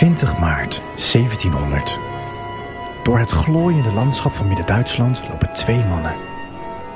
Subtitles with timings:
[0.00, 0.80] 20 maart
[1.12, 1.98] 1700.
[3.02, 6.14] Door het glooiende landschap van Midden-Duitsland lopen twee mannen.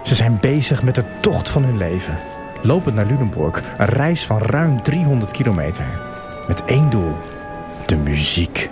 [0.03, 2.19] Ze zijn bezig met de tocht van hun leven.
[2.63, 5.85] Lopend naar Lunenburg, een reis van ruim 300 kilometer.
[6.49, 7.17] Met één doel,
[7.87, 8.71] de muziek.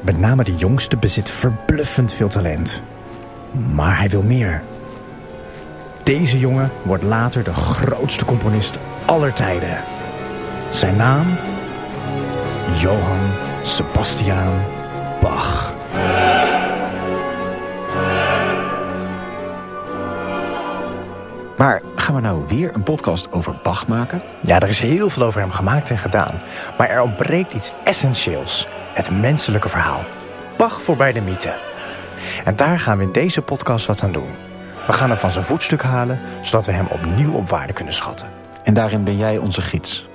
[0.00, 2.82] Met name de jongste bezit verbluffend veel talent.
[3.72, 4.62] Maar hij wil meer.
[6.02, 9.84] Deze jongen wordt later de grootste componist aller tijden.
[10.70, 11.26] Zijn naam?
[12.74, 14.60] Johann Sebastian
[15.20, 15.74] Bach.
[21.56, 24.22] Maar gaan we nou weer een podcast over Bach maken?
[24.42, 26.42] Ja, er is heel veel over hem gemaakt en gedaan.
[26.78, 28.66] Maar er ontbreekt iets essentieels.
[28.94, 30.04] Het menselijke verhaal.
[30.56, 31.54] Bach voorbij de mythe.
[32.44, 34.30] En daar gaan we in deze podcast wat aan doen.
[34.86, 38.28] We gaan hem van zijn voetstuk halen, zodat we hem opnieuw op waarde kunnen schatten.
[38.64, 40.10] En daarin ben jij onze gids.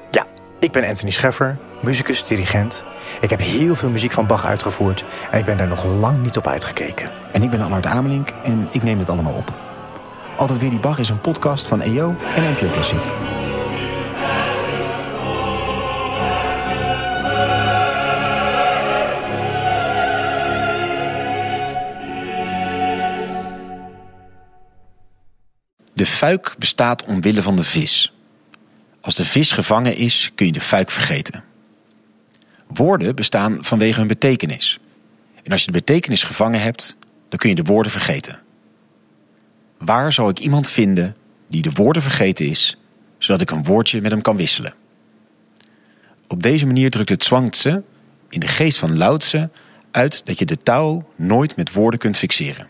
[0.59, 2.83] Ik ben Anthony Scheffer, muzikus, dirigent.
[3.21, 6.37] Ik heb heel veel muziek van Bach uitgevoerd en ik ben daar nog lang niet
[6.37, 7.11] op uitgekeken.
[7.31, 9.53] En ik ben Allard Amelink en ik neem het allemaal op.
[10.37, 13.03] Altijd weer die Bach is een podcast van EO en NPO Klassiek.
[25.93, 28.16] De fuik bestaat omwille van de vis.
[29.07, 31.43] Als de vis gevangen is, kun je de fuik vergeten.
[32.67, 34.79] Woorden bestaan vanwege hun betekenis.
[35.43, 36.97] En als je de betekenis gevangen hebt,
[37.29, 38.39] dan kun je de woorden vergeten.
[39.77, 41.15] Waar zou ik iemand vinden
[41.47, 42.77] die de woorden vergeten is,
[43.17, 44.73] zodat ik een woordje met hem kan wisselen?
[46.27, 47.83] Op deze manier drukt het Zwangtse,
[48.29, 49.49] in de geest van Lao Tse,
[49.91, 52.67] uit dat je de touw nooit met woorden kunt fixeren.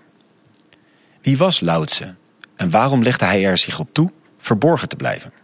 [1.21, 2.15] Wie was Lao Tse
[2.55, 5.36] en waarom legde hij er zich op toe verborgen te blijven?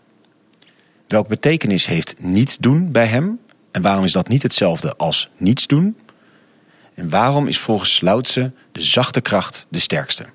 [1.08, 3.40] Welke betekenis heeft niets doen bij hem
[3.72, 5.98] en waarom is dat niet hetzelfde als niets doen?
[6.94, 10.26] En waarom is volgens Lao Tse de zachte kracht de sterkste?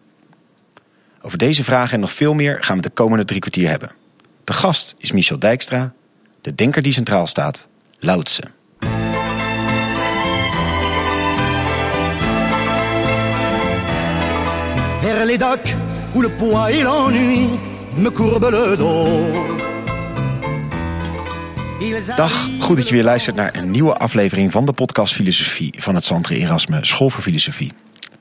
[1.23, 3.91] Over deze vragen en nog veel meer gaan we de komende drie kwartier hebben.
[4.45, 5.93] De gast is Michel Dijkstra,
[6.41, 8.43] de denker die centraal staat, Lao Tse.
[15.01, 15.75] Vers les docks
[16.15, 17.49] où le poids et l'ennui
[17.97, 19.78] me courbent le dos.
[22.17, 25.95] Dag, goed dat je weer luistert naar een nieuwe aflevering van de podcast Filosofie van
[25.95, 27.73] het Centre Erasme School voor Filosofie.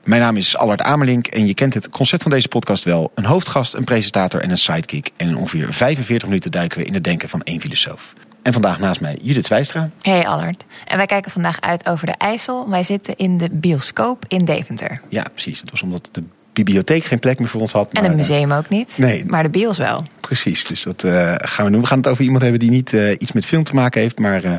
[0.04, 3.12] Mijn naam is Allard Amelink en je kent het concept van deze podcast wel.
[3.14, 5.10] Een hoofdgast, een presentator en een sidekick.
[5.16, 8.14] En in ongeveer 45 minuten duiken we in het denken van één filosoof.
[8.42, 9.90] En vandaag naast mij Judith Wijstra.
[10.00, 10.64] Hey Allard.
[10.84, 12.68] En wij kijken vandaag uit over de IJssel.
[12.68, 15.00] Wij zitten in de bioscoop in Deventer.
[15.08, 15.60] Ja, precies.
[15.60, 16.22] Het was omdat de
[16.64, 17.88] bibliotheek geen plek meer voor ons had.
[17.92, 18.98] En het museum ook niet.
[18.98, 19.24] Nee.
[19.26, 20.02] Maar de bios wel.
[20.20, 21.80] Precies, dus dat uh, gaan we doen.
[21.80, 24.18] We gaan het over iemand hebben die niet uh, iets met film te maken heeft,
[24.18, 24.52] maar uh,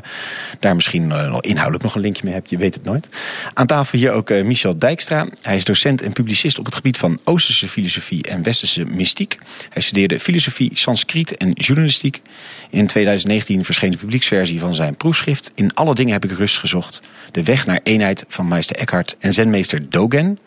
[0.59, 1.03] daar misschien
[1.41, 2.49] inhoudelijk nog een linkje mee hebt.
[2.49, 3.07] Je weet het nooit.
[3.53, 5.27] Aan tafel hier ook Michel Dijkstra.
[5.41, 9.37] Hij is docent en publicist op het gebied van Oosterse filosofie en Westerse mystiek.
[9.69, 12.21] Hij studeerde filosofie, Sanskriet en journalistiek.
[12.69, 17.01] In 2019 verscheen de publieksversie van zijn proefschrift In alle dingen heb ik rust gezocht.
[17.31, 20.37] De weg naar eenheid van meester Eckhart en zenmeester Dogen.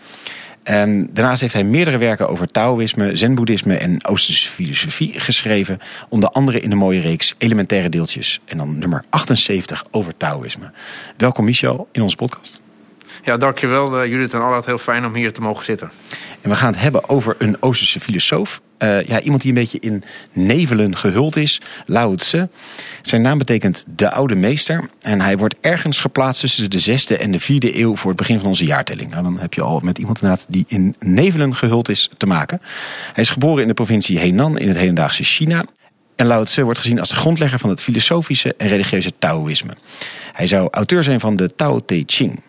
[0.63, 5.79] En daarnaast heeft hij meerdere werken over Taoïsme, Zen-boeddhisme en Oosterse filosofie geschreven.
[6.09, 8.41] Onder andere in de mooie reeks Elementaire Deeltjes.
[8.45, 10.71] En dan nummer 78 over Taoïsme.
[11.17, 12.62] Welkom Michel in onze podcast.
[13.25, 14.67] Ja, dankjewel Judith en Allard.
[14.67, 15.91] Heel fijn om hier te mogen zitten.
[16.41, 18.61] En we gaan het hebben over een Oosterse filosoof.
[18.79, 21.61] Uh, ja, iemand die een beetje in nevelen gehuld is.
[21.87, 22.49] Lao Tse.
[23.03, 24.89] Zijn naam betekent de oude meester.
[25.01, 28.39] En hij wordt ergens geplaatst tussen de zesde en de vierde eeuw voor het begin
[28.39, 29.11] van onze jaartelling.
[29.11, 32.61] Nou, dan heb je al met iemand inderdaad die in nevelen gehuld is te maken.
[33.13, 35.65] Hij is geboren in de provincie Henan in het hedendaagse China.
[36.17, 39.73] En Lao Tse wordt gezien als de grondlegger van het filosofische en religieuze Taoïsme.
[40.33, 42.43] Hij zou auteur zijn van de Tao Te Ching.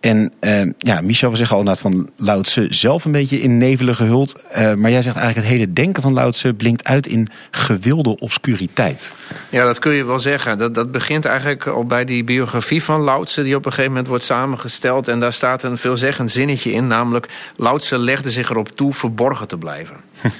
[0.00, 3.58] En uh, ja, Michel, we zeggen al inderdaad van Lao Tse zelf een beetje in
[3.58, 4.42] nevelen gehuld.
[4.56, 8.18] Uh, maar jij zegt eigenlijk het hele denken van Lao Tse blinkt uit in gewilde
[8.18, 9.14] obscuriteit.
[9.48, 10.58] Ja, dat kun je wel zeggen.
[10.58, 13.42] Dat, dat begint eigenlijk al bij die biografie van Lao Tse...
[13.42, 15.08] die op een gegeven moment wordt samengesteld.
[15.08, 16.86] En daar staat een veelzeggend zinnetje in.
[16.86, 19.96] Namelijk, Lao Tse legde zich erop toe verborgen te blijven.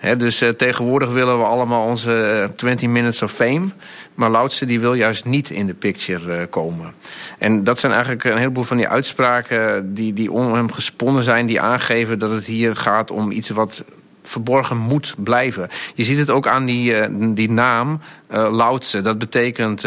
[0.00, 3.68] Dus uh, tegenwoordig willen we allemaal onze uh, 20 minutes of fame.
[4.14, 6.94] Maar Loutse die wil juist niet in de picture uh, komen.
[7.38, 11.46] En dat zijn eigenlijk een heleboel van die uitspraken die, die om hem gesponnen zijn.
[11.46, 13.84] Die aangeven dat het hier gaat om iets wat
[14.22, 15.68] verborgen moet blijven.
[15.94, 16.94] Je ziet het ook aan die,
[17.34, 19.00] die naam Loutse.
[19.00, 19.84] Dat betekent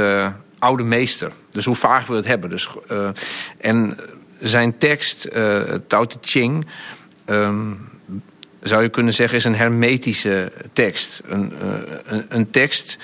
[0.59, 1.31] oude meester.
[1.49, 2.49] Dus hoe vaag je het hebben.
[2.49, 2.69] Dus,
[3.57, 3.97] en
[4.39, 5.29] zijn tekst,
[5.87, 6.65] Tao Te Ching...
[7.25, 7.89] Um,
[8.61, 11.21] zou je kunnen zeggen, is een hermetische tekst.
[11.25, 11.53] Een,
[12.05, 12.97] een, een, tekst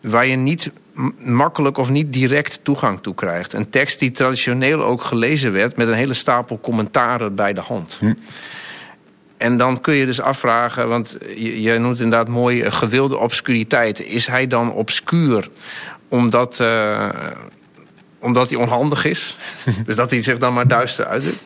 [0.00, 0.70] waar je niet
[1.18, 3.52] makkelijk of niet direct toegang toe krijgt.
[3.52, 8.00] Een tekst die traditioneel ook gelezen werd met een hele stapel commentaren bij de hand.
[9.36, 14.00] En dan kun je dus afvragen, want je noemt inderdaad mooi eh, gewilde obscuriteit.
[14.00, 15.48] Is hij dan obscuur
[16.08, 17.08] omdat, eh,
[18.18, 19.36] omdat hij onhandig is?
[19.86, 21.42] dus dat hij zich dan maar duister uitdrukt?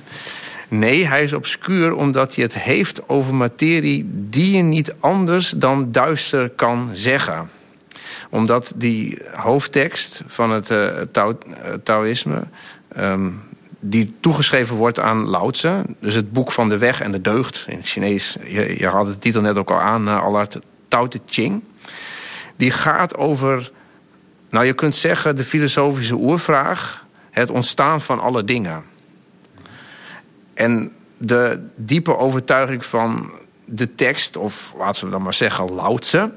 [0.68, 5.92] Nee, hij is obscuur omdat hij het heeft over materie die je niet anders dan
[5.92, 7.48] duister kan zeggen.
[8.30, 11.28] Omdat die hoofdtekst van het eh, eh,
[11.82, 12.42] Taoïsme,
[12.88, 13.30] ehm,
[13.80, 17.64] die toegeschreven wordt aan Lao Tse, dus het boek van de weg en de deugd
[17.68, 18.36] in het Chinees.
[18.44, 20.58] Je, je had de titel net ook al aan, uh, Allard
[20.88, 21.62] Tao Te Ching.
[22.56, 23.70] Die gaat over,
[24.50, 28.84] nou je kunt zeggen, de filosofische oervraag, het ontstaan van alle dingen.
[30.56, 33.30] En de diepe overtuiging van
[33.64, 36.32] de tekst, of laten we dan maar zeggen Lao Tse,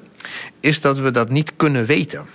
[0.59, 2.25] is dat we dat niet kunnen weten.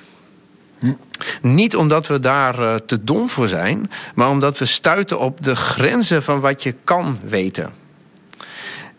[1.40, 5.56] Niet omdat we daar eh, te dom voor zijn, maar omdat we stuiten op de
[5.56, 7.72] grenzen van wat je kan weten.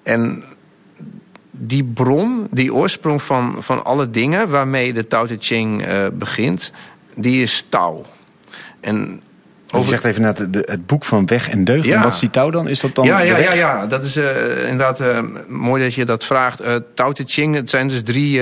[0.03, 0.43] En
[1.51, 6.71] die bron, die oorsprong van, van alle dingen waarmee de Tao Te Ching eh, begint,
[7.15, 8.05] die is Tao.
[8.79, 9.21] En
[9.81, 11.85] Je zegt even naar het, de- het boek van weg en deugd.
[11.85, 11.95] Ja.
[11.95, 12.67] En wat is die touw dan?
[12.67, 16.05] Is dat dan ja, ja, ja, ja, dat is eh, inderdaad eh, mooi dat je
[16.05, 16.59] dat vraagt.
[16.59, 18.41] Eh Tao Te Ching, het zijn dus drie,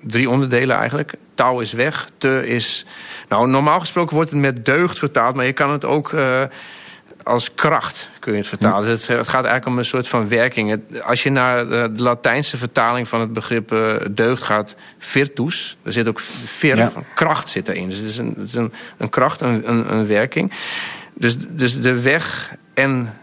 [0.00, 1.12] drie onderdelen eigenlijk.
[1.34, 2.86] Tao is weg, Te is...
[3.28, 5.34] Nou, normaal gesproken wordt het met deugd vertaald...
[5.34, 6.14] maar je kan het ook
[7.26, 8.88] als kracht kun je het vertalen.
[8.88, 10.70] Dus het, het gaat eigenlijk om een soort van werking.
[10.70, 14.76] Het- als je naar de Latijnse vertaling van het begrip eh, deugd gaat...
[14.98, 16.92] virtus, er zit ook vir, Ja.
[17.14, 17.88] kracht zit erin.
[17.88, 20.52] Dus het is een, het is een, een kracht, een, een, een werking.
[21.14, 23.14] Dus, dus de weg en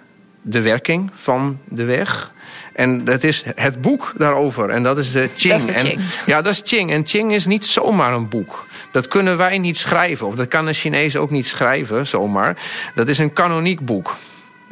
[0.42, 2.32] de werking van de weg.
[2.74, 4.70] En dat is het boek daarover.
[4.70, 5.52] En dat is de Ching.
[5.54, 6.02] Dat is de En- Ching.
[6.26, 6.92] ja, dat is Ching.
[6.92, 8.66] En Ching is niet zomaar een boek.
[8.94, 10.28] Dat kunnen wij niet schrijven.
[10.28, 12.58] Of dat kan een Chinees ook niet schrijven, zomaar.
[12.96, 14.16] Dat is een kanoniek boek.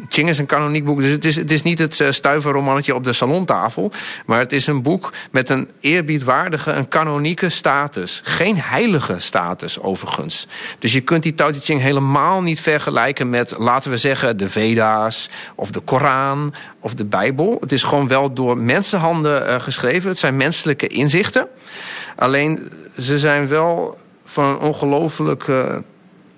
[0.10, 1.02] Ching is een kanoniek boek.
[1.02, 3.92] Dus het is, het is niet het eh, stuiverromannetje op de salontafel.
[4.26, 8.22] Maar het is een boek met een eerbiedwaardige, een kanonieke status.
[8.24, 10.48] Geen heilige status, overigens.
[10.80, 14.50] Dus je kunt die Tao Te Ching helemaal niet vergelijken met, laten we zeggen, de
[14.50, 17.58] Veda's of de Koran of de Bijbel.
[17.60, 20.10] Het is gewoon wel door mensenhanden eh, geschreven.
[20.10, 21.48] Het zijn menselijke inzichten.
[22.16, 23.98] Alleen ze zijn wel
[24.32, 25.84] van een ongelooflijke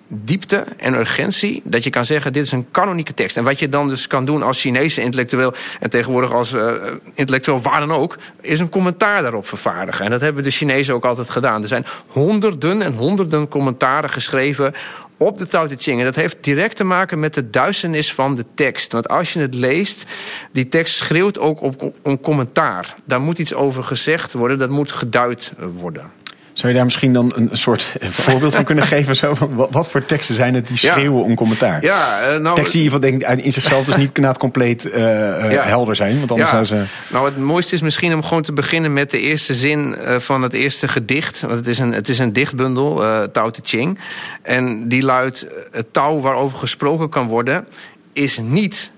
[0.07, 1.61] diepte en urgentie.
[1.65, 3.37] Dat je kan zeggen, dit is een kanonieke tekst.
[3.37, 5.53] En wat je dan dus kan doen als Chinese intellectueel...
[5.79, 6.73] en tegenwoordig als eh,
[7.13, 8.17] intellectueel waar dan ook...
[8.41, 10.05] is een commentaar daarop vervaardigen.
[10.05, 11.61] En dat hebben de Chinezen ook altijd gedaan.
[11.61, 14.73] Er zijn honderden en honderden commentaren geschreven
[15.17, 15.99] op de Tao Te Ching.
[15.99, 18.91] En dat heeft direct te maken met de duisternis van de tekst.
[18.91, 20.05] Want als je het leest,
[20.51, 22.95] die tekst schreeuwt ook op een commentaar.
[23.05, 26.11] Daar moet iets over gezegd worden, dat moet geduid worden.
[26.53, 29.15] Zou je daar misschien dan een soort voorbeeld van kunnen geven?
[29.15, 29.33] Zo?
[29.33, 30.93] Van Wat, voor teksten zijn het die Ja.
[30.93, 31.83] schreeuwen om commentaar?
[31.83, 35.51] Ja, eh, nou, Teksten die geval denk, in zichzelf dus niet inderdaad compleet eh, eh,
[35.51, 35.63] Ja.
[35.63, 36.17] helder zijn.
[36.17, 36.63] Want anders Ja.
[36.65, 37.13] zou ze...
[37.13, 40.41] Nou, het mooiste is misschien om gewoon te beginnen met de eerste zin eh, van
[40.41, 41.39] het eerste gedicht.
[41.41, 43.99] Want het is een, het is een dichtbundel, eh Tao Te Ching.
[44.41, 47.65] En die luidt: eh, Het touw waarover gesproken kan worden,
[48.13, 48.91] is niet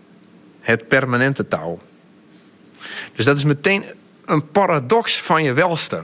[0.62, 1.78] het permanente touw.
[3.16, 3.84] Dus dat is meteen
[4.26, 6.04] een paradox van je welste.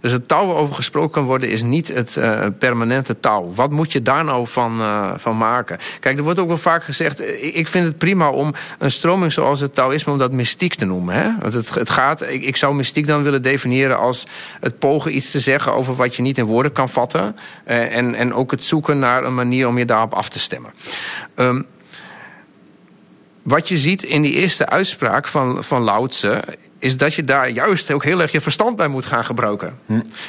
[0.00, 3.52] Dus het touw waarover gesproken kan worden is niet het eh, permanente touw.
[3.54, 5.78] Wat moet je daar nou van, eh, van maken?
[6.00, 7.20] Kijk, er wordt ook wel vaak gezegd...
[7.20, 10.12] eh, ik vind het prima om een stroming zoals het Taoïsme...
[10.12, 11.14] om dat mystiek te noemen.
[11.14, 11.30] Hè?
[11.40, 14.26] Want het, het gaat, ik, zou mystiek dan willen definiëren als
[14.60, 15.74] het pogen iets te zeggen...
[15.74, 17.36] over wat je niet in woorden kan vatten.
[17.64, 20.72] en, en ook het zoeken naar een manier om je daarop af te stemmen.
[21.34, 21.62] Ehm,
[23.42, 26.44] wat je ziet in die eerste uitspraak van, van Lao Tse...
[26.86, 29.78] is dat je daar juist ook heel erg je verstand bij moet gaan gebruiken.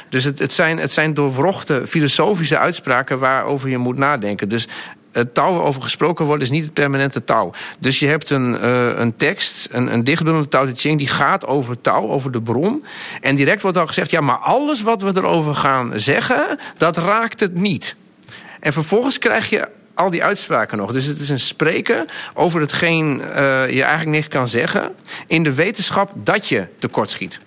[0.10, 3.20] Dus het, het, zijn, het zijn doorwrochte filosofische uitspraken...
[3.20, 4.50] waarover je moet nadenken.
[4.50, 4.68] Dus
[5.12, 7.52] het touw waarover gesproken wordt is niet het permanente touw.
[7.80, 10.98] Dus je hebt een, eh, een tekst, een, een dichtbundel Tao Te Ching...
[10.98, 12.86] die gaat over touw, over de bron.
[13.22, 14.12] En direct wordt al gezegd...
[14.12, 17.96] ja, maar alles wat we erover gaan zeggen, dat raakt het niet.
[18.60, 20.92] En vervolgens krijg je al die uitspraken nog.
[20.92, 23.26] Dus het is een spreken over hetgeen eh,
[23.70, 24.96] je eigenlijk niks kan zeggen...
[25.28, 27.40] in de wetenschap dat je tekortschiet.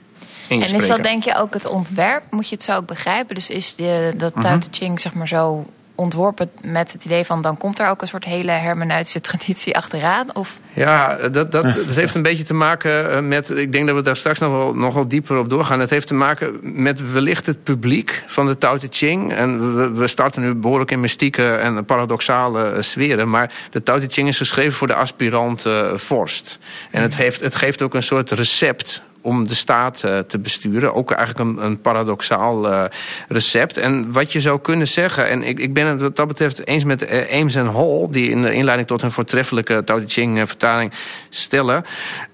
[0.49, 2.23] En is dat denk je ook het ontwerp?
[2.31, 3.35] Moet je het zo ook begrijpen?
[3.35, 4.33] Dus is de, dat.
[4.41, 5.67] Tao Te Ching zeg maar zo
[6.01, 7.43] ontworpen met het idee van...
[7.43, 10.35] dan komt er ook een soort hele hermeneutische traditie achteraan?
[10.35, 13.51] Of Ja, dat, dat, dat heeft een beetje te maken eh, met...
[13.51, 15.81] ik denk dat we daar straks nog wel, nog wel dieper op doorgaan.
[15.81, 19.33] Het heeft te maken met wellicht het publiek van de Tao Te Ching.
[19.33, 23.31] En we, we starten nu behoorlijk in mystieke en paradoxale eh, sferen.
[23.31, 26.59] Maar de Tao Te Ching is geschreven voor de aspirant eh, vorst.
[26.91, 30.95] En het, heeft, het geeft ook een soort recept om de staat eh, te besturen.
[30.95, 32.85] Ook eigenlijk een, een paradoxaal uh,
[33.29, 33.77] recept.
[33.77, 36.85] En wat je zou kunnen zeggen, en ik, ik ben het wat dat betreft eens
[36.85, 40.49] met uh, Ames en Hall, die in de inleiding tot een voortreffelijke Tao Te Ching
[40.49, 40.93] vertaling
[41.29, 41.85] stellen,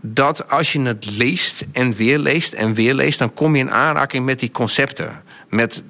[0.01, 3.71] dat als je het leest en weer leest en weer leest, dan kom je in
[3.71, 5.23] aanraking met die concepten.
[5.49, 5.83] Met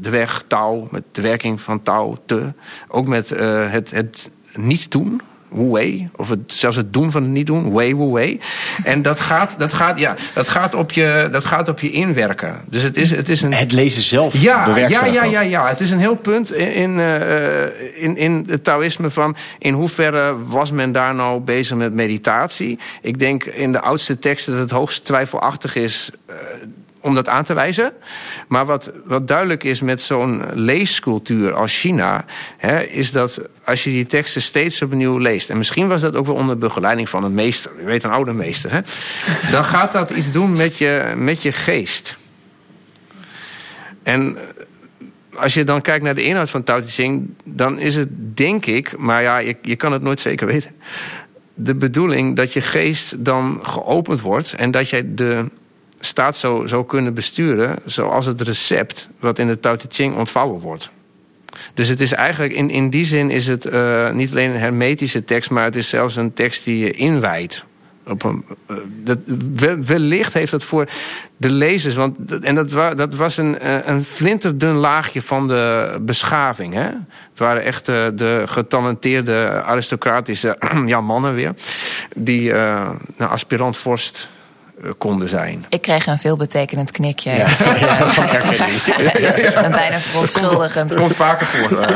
[0.00, 2.52] de weg, touw, met de werking van touw, te.
[2.88, 7.46] Ook met het, het niet doen wu Of het, zelfs het doen van het niet
[7.46, 7.74] doen.
[7.74, 8.38] Wei, wu
[8.84, 12.60] En dat gaat, dat, gaat, ja, dat, gaat op je, dat gaat op je inwerken.
[12.64, 13.52] Dus het is, het is een...
[13.52, 15.68] Het lezen zelf ja, ja, ja, ja, ja.
[15.68, 17.62] Het is een heel punt in, in, uh,
[18.02, 19.36] in, in het Taoïsme van...
[19.58, 22.78] in hoeverre was men daar nou bezig met meditatie?
[23.02, 26.10] Ik denk in de oudste teksten dat het hoogst twijfelachtig is...
[26.30, 26.36] Uh,
[27.00, 27.92] om dat aan te wijzen.
[28.48, 32.24] Maar wat, wat duidelijk is met zo'n leescultuur als China...
[32.56, 35.50] Hè, is dat als je die teksten steeds opnieuw leest...
[35.50, 37.72] en misschien was dat ook wel onder begeleiding van een meester...
[37.78, 38.80] je weet een oude meester, hè,
[39.50, 42.16] dan gaat dat iets doen met je, met je geest.
[44.02, 44.38] En
[45.34, 47.28] als je dan kijkt naar de inhoud van Tao Te Ching...
[47.44, 50.70] dan is het, denk ik, maar ja, je, je kan het nooit zeker weten...
[51.54, 54.54] de bedoeling dat je geest dan geopend wordt...
[54.54, 55.44] en dat jij de
[56.00, 60.60] staat zou, zou kunnen besturen zoals het recept wat in de Tao Te Ching ontvouwen
[60.60, 60.90] wordt.
[61.74, 65.24] Dus het is eigenlijk, in, in die zin is het uh, niet alleen een hermetische
[65.24, 67.64] tekst, maar het is zelfs een tekst die je inwijdt.
[68.06, 69.18] Op een, uh, dat,
[69.84, 70.88] wellicht heeft dat voor
[71.36, 76.74] de lezers, want en dat, dat was een, uh, een flinterdun laagje van de beschaving.
[76.74, 76.88] Hè?
[77.30, 81.54] Het waren echt de getalenteerde aristocratische ja, mannen weer,
[82.16, 84.30] die nou, aspirant-vorst
[84.98, 85.64] konden zijn.
[85.68, 87.30] Ik kreeg een veelbetekenend knikje.
[87.30, 87.48] Ja,
[89.36, 90.94] ja, bijna verontschuldigend.
[90.94, 91.86] Komt vaker voor.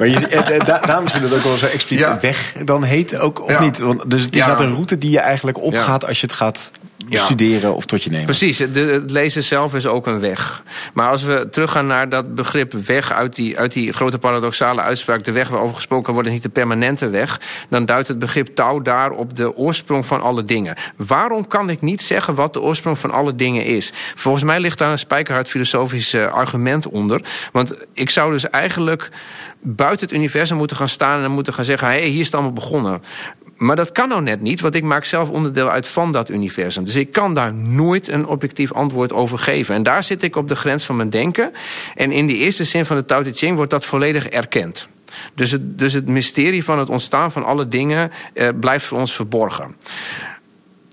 [0.00, 3.42] Maar je, eh, eh, daarom is het ook wel zo expliciet weg dan heet, ook,
[3.42, 3.78] of niet?
[3.78, 4.58] Want, dus het is ja.
[4.58, 6.70] een route die je eigenlijk opgaat als je het gaat
[7.18, 8.26] studeren of tot je nemen.
[8.26, 10.62] Precies, het lezen zelf is ook een weg.
[10.94, 15.24] Maar als we teruggaan naar dat begrip weg uit die, uit die grote paradoxale uitspraak...
[15.24, 17.40] de weg waarover gesproken wordt is niet de permanente weg...
[17.68, 20.74] dan duidt het begrip touw daar op de oorsprong van alle dingen.
[20.96, 23.92] Waarom kan ik niet zeggen wat de oorsprong van alle dingen is?
[24.14, 27.20] Volgens mij ligt daar een spijkerhard filosofisch eh, argument onder.
[27.52, 29.10] Want ik zou dus eigenlijk
[29.60, 31.16] buiten het universum moeten gaan staan...
[31.16, 33.02] en dan moeten gaan zeggen, hé, hey, hier is het allemaal begonnen.
[33.60, 36.84] Maar dat kan nou net niet, want ik maak zelf onderdeel uit van dat universum.
[36.84, 39.74] Dus ik kan daar nooit een objectief antwoord over geven.
[39.74, 41.52] En daar zit ik op de grens van mijn denken.
[41.94, 44.88] En in die eerste zin van de Tao Te Ching wordt dat volledig erkend.
[45.34, 49.14] Dus het, dus het mysterie van het ontstaan van alle dingen eh, blijft voor ons
[49.14, 49.76] verborgen.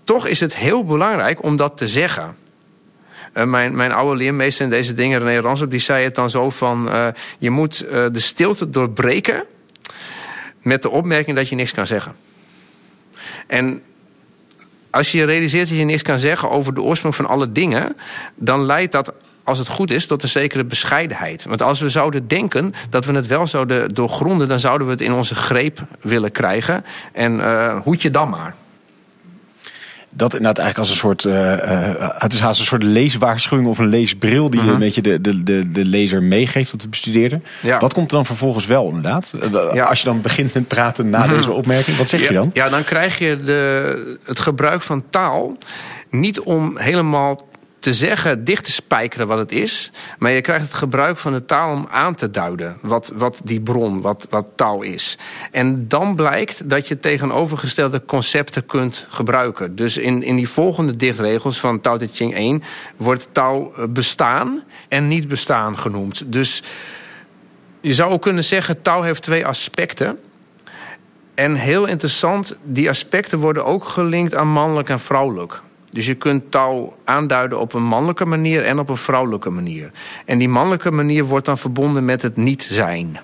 [0.04, 2.36] Toch is het heel belangrijk om dat te zeggen.
[3.34, 6.50] Uh, mijn, mijn oude leermeester in deze dingen, René Ransop, die zei het dan zo
[6.50, 6.88] van...
[6.88, 7.08] Uh,
[7.38, 9.44] je moet uh, de stilte doorbreken
[10.62, 12.16] met de opmerking dat je niks kan zeggen.
[13.48, 13.82] En
[14.90, 17.96] als je realiseert dat je niks kan zeggen over de oorsprong van alle dingen,
[18.36, 21.46] dan leidt dat als het goed is, tot een zekere bescheidenheid.
[21.46, 24.48] Want als we zouden denken dat we het wel zouden doorgronden...
[24.48, 26.86] dan zouden we het in onze greep willen krijgen.
[27.12, 28.56] En uh, hoed je dan maar
[30.18, 31.24] dat inderdaad eigenlijk als een soort.
[31.24, 34.74] Uh, het is haast een soort leeswaarschuwing of een leesbril die je mhm.
[34.74, 37.42] een beetje de, de, de, de lezer meegeeft tot de bestudeerder.
[37.80, 39.34] Wat komt er dan vervolgens wel inderdaad?
[39.74, 39.84] Ja.
[39.84, 41.36] Als je dan begint met praten na mhm.
[41.36, 42.50] deze opmerking, wat zeg je dan?
[42.54, 45.58] Ja, dan krijg je de, het gebruik van taal
[46.10, 47.40] niet om helemaal
[47.88, 49.92] te zeggen, dicht te spijkeren wat het is.
[50.18, 53.62] Maar je krijgt het gebruik van de taal om aan te duiden wat, wat die
[53.62, 55.18] bron, wat, wat taal is.
[55.52, 59.76] En dan blijkt dat je tegenovergestelde concepten kunt gebruiken.
[59.76, 62.64] Dus in, in die volgende dichtregels van Tao Te Ching 1
[62.98, 66.32] wordt taal bestaan en niet bestaan genoemd.
[66.32, 66.64] Dus
[67.82, 70.20] je zou ook kunnen zeggen, taal heeft twee aspecten.
[71.36, 75.62] En heel interessant, die aspecten worden ook gelinkt aan mannelijk en vrouwelijk.
[75.92, 79.92] Dus je kunt touw aanduiden op een mannelijke manier en op een vrouwelijke manier.
[80.26, 83.20] En die mannelijke manier wordt dan verbonden met het niet zijn.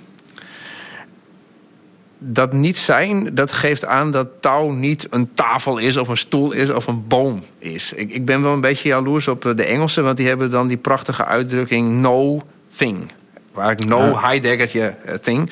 [2.17, 6.51] Dat niet zijn, dat geeft aan dat touw niet een tafel is of een stoel
[6.51, 7.93] is of een boom is.
[7.93, 10.77] Ik, ik ben wel een beetje jaloers op de Engelsen, want die hebben dan die
[10.77, 13.11] prachtige uitdrukking no thing.
[13.53, 14.17] Waar ik no.
[14.19, 15.51] Heideggertje uh, thing.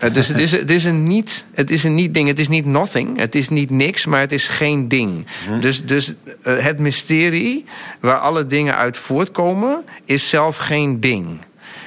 [0.00, 2.28] Uh, dus het is, het, is een niet, het is een niet ding.
[2.28, 3.18] Het is niet nothing.
[3.18, 5.26] Het is niet niks, maar het is geen ding.
[5.46, 5.60] Hm.
[5.60, 6.12] Dus, dus
[6.44, 7.64] uh, het mysterie
[8.00, 9.84] waar alle dingen uit voortkomen...
[10.04, 11.38] is zelf geen ding.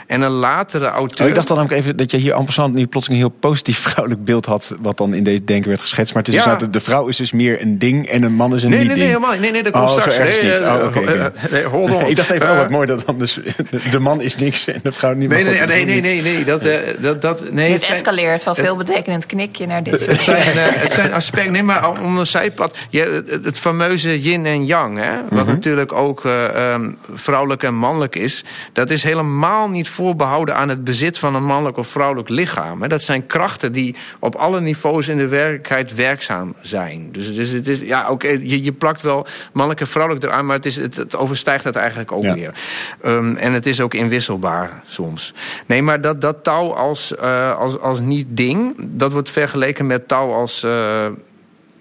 [0.10, 1.24] En een latere auteur...
[1.24, 3.78] Oh, ik dacht dan ook even dat je hier amper nu plotseling een heel positief
[3.90, 4.76] vrouwelijk beeld had.
[4.82, 6.14] Wat dan in deze denken werd geschetst.
[6.14, 6.56] Maar het is Ja.
[6.56, 8.88] dus de vrouw is dus meer een ding en een man is een Nee, niet
[8.88, 9.16] nee, nee, ding.
[9.18, 9.42] helemaal niet.
[9.42, 10.18] Nee, nee, dat komt Oh, zo straks.
[10.18, 10.60] nee, niet.
[10.60, 12.06] eh, Oh, eh, nee, hold on.
[12.10, 13.40] ik dacht even, oh Eh, wat mooi dat dan dus
[13.92, 16.34] de- man is niks en de vrouw niet Nee, maar nee, nee, nee, niet- nee,
[16.34, 16.44] nee.
[16.46, 20.22] Dat, eh, dat, dat, nee Het zijn- escaleert van veelbetekenend knikje naar dit soort Het
[20.22, 22.78] zijn, eh, het zijn aspecten, nee, maar om een zijpad.
[22.90, 27.74] Je, het, het fameuze yin en yang, hè, wat natuurlijk ook eh, ehm, vrouwelijk en
[27.76, 28.44] mannelijk is.
[28.74, 32.88] Dat is helemaal niet voorbehouden aan het bezit van een mannelijk of vrouwelijk lichaam.
[32.88, 37.12] Dat zijn krachten die op alle niveaus in de werkelijkheid werkzaam zijn.
[37.12, 40.56] Dus, dus het is, ja, oké, je, je plakt wel mannelijk en vrouwelijk eraan, maar
[40.56, 42.34] het, is, het, het overstijgt dat eigenlijk ook Ja.
[42.34, 42.54] weer.
[43.02, 45.34] Ehm, en het is ook inwisselbaar soms.
[45.66, 50.34] Nee, maar dat, dat touw als, eh, als, als niet-ding, dat wordt vergeleken met touw
[50.34, 51.06] als eh,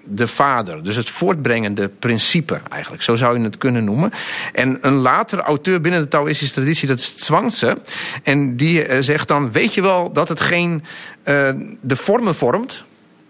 [0.09, 0.83] de vader.
[0.83, 3.03] Dus het voortbrengende principe eigenlijk.
[3.03, 4.13] Zo zou je het kunnen noemen.
[4.53, 7.79] En een latere auteur binnen de Taoïstische traditie, dat is Zwangse.
[8.23, 10.85] En die eh, zegt dan, weet je wel dat het geen
[11.23, 11.51] eh,
[11.81, 12.85] de vormen vormt,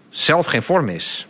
[0.09, 1.27] zelf geen vorm is.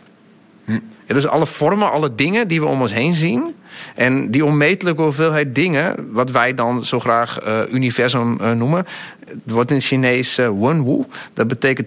[1.14, 3.54] Dus alle vormen, alle dingen die we om ons heen zien.
[3.94, 8.86] En die onmetelijke hoeveelheid dingen, wat wij dan zo graag eh, universum eh, noemen.
[9.26, 11.04] Het wordt in het Chinees Wenwu.
[11.34, 11.86] Dat betekent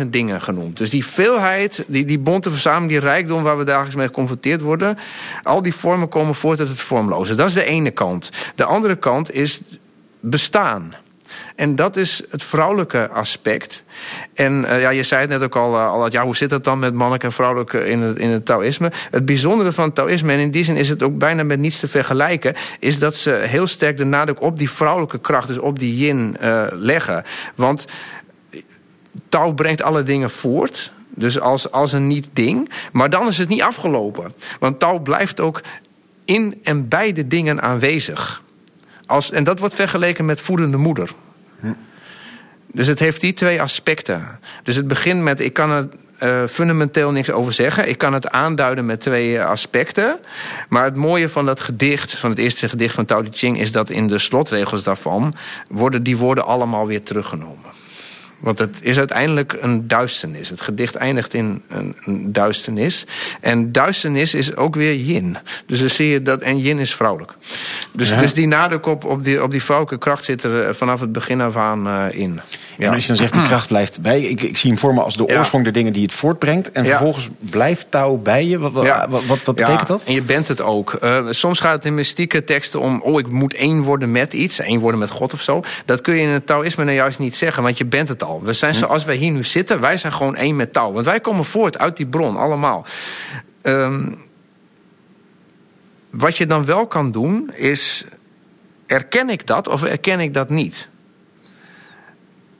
[0.00, 0.76] 10.000 dingen genoemd.
[0.76, 4.98] Dus die veelheid, die, die bonte verzameling, die rijkdom waar we dagelijks mee geconfronteerd worden.
[5.42, 7.34] Al die vormen komen voort uit het vormloze.
[7.34, 8.30] Dat is de ene kant.
[8.54, 9.60] De andere kant is
[10.20, 10.94] bestaan.
[11.56, 13.84] En dat is het vrouwelijke aspect.
[14.34, 16.50] En eh, ja, je zei het net ook al, eh, al dat, ja, hoe zit
[16.50, 18.92] dat dan met mannelijk en vrouwelijk in het, in het Taoïsme?
[19.10, 21.80] Het bijzondere van het Taoïsme, en in die zin is het ook bijna met niets
[21.80, 25.78] te vergelijken, is dat ze heel sterk de nadruk op die vrouwelijke kracht, dus op
[25.78, 27.24] die yin, eh, leggen.
[27.54, 27.86] Want
[29.28, 30.92] Tao brengt alle dingen voort.
[31.16, 32.70] Dus als, als een niet-ding.
[32.92, 34.34] Maar dan is het niet afgelopen.
[34.60, 35.60] Want Tao blijft ook
[36.24, 38.42] in en bij de dingen aanwezig.
[39.06, 41.10] Als, en dat wordt vergeleken met voedende moeder.
[42.72, 44.38] Dus het heeft die twee aspecten.
[44.62, 47.88] Dus het begint met, ik kan er eh, fundamenteel niks over zeggen.
[47.88, 50.18] Ik kan het aanduiden met twee eh, aspecten.
[50.68, 53.60] Maar het mooie van dat gedicht, van het eerste gedicht van Tao Te Ching...
[53.60, 55.34] is dat in de slotregels daarvan
[55.70, 57.83] worden die woorden allemaal weer teruggenomen.
[58.44, 60.48] Want het is uiteindelijk een duisternis.
[60.48, 63.04] Het gedicht eindigt in een, een duisternis.
[63.40, 65.36] En duisternis is ook weer yin.
[65.66, 66.40] Dus dan zie je dat.
[66.42, 67.32] En yin is vrouwelijk.
[67.92, 71.00] Dus, dus die nadruk op, op, die, op die vrouwelijke kracht zit er eh, vanaf
[71.00, 72.40] het begin af aan eh, in.
[72.78, 74.28] En als je dan zegt, die kracht blijft bij je.
[74.28, 75.38] Ik, ik zie hem voor me als de Ja.
[75.38, 76.72] oorsprong der dingen die het voortbrengt.
[76.72, 76.88] En Ja.
[76.90, 78.58] vervolgens blijft touw bij je.
[78.58, 79.06] Wat, wat, Ja.
[79.08, 80.04] wat, wat, wat betekent Ja, dat?
[80.04, 80.92] En je bent het ook.
[80.92, 83.00] Eh, soms gaat het in mystieke teksten om...
[83.02, 84.58] oh, ik moet één worden met iets.
[84.58, 85.62] één worden met God of zo.
[85.84, 87.62] Dat kun je in het Taoïsme nou juist niet zeggen.
[87.62, 88.33] Want je bent het al.
[88.42, 89.80] We zijn zoals wij hier nu zitten.
[89.80, 90.92] Wij zijn gewoon één met Tao.
[90.92, 92.36] Want wij komen voort uit die bron.
[92.36, 92.86] Allemaal.
[93.62, 94.12] Ehm,
[96.10, 98.04] wat je dan wel kan doen is...
[98.86, 100.88] erken ik dat of erken ik dat niet?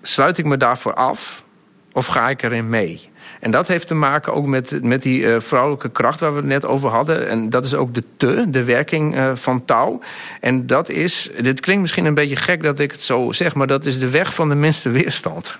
[0.03, 1.45] Sluit ik me daarvoor af
[1.93, 3.11] of ga ik erin mee?
[3.44, 6.46] En dat heeft te maken ook met, met die eh, vrouwelijke kracht waar we het
[6.46, 7.28] net over hadden.
[7.28, 10.00] En dat is ook de te, de werking eh, van touw.
[10.40, 13.66] En dat is, dit klinkt misschien een beetje gek dat ik het zo zeg, maar
[13.66, 15.59] dat is de weg van de minste weerstand.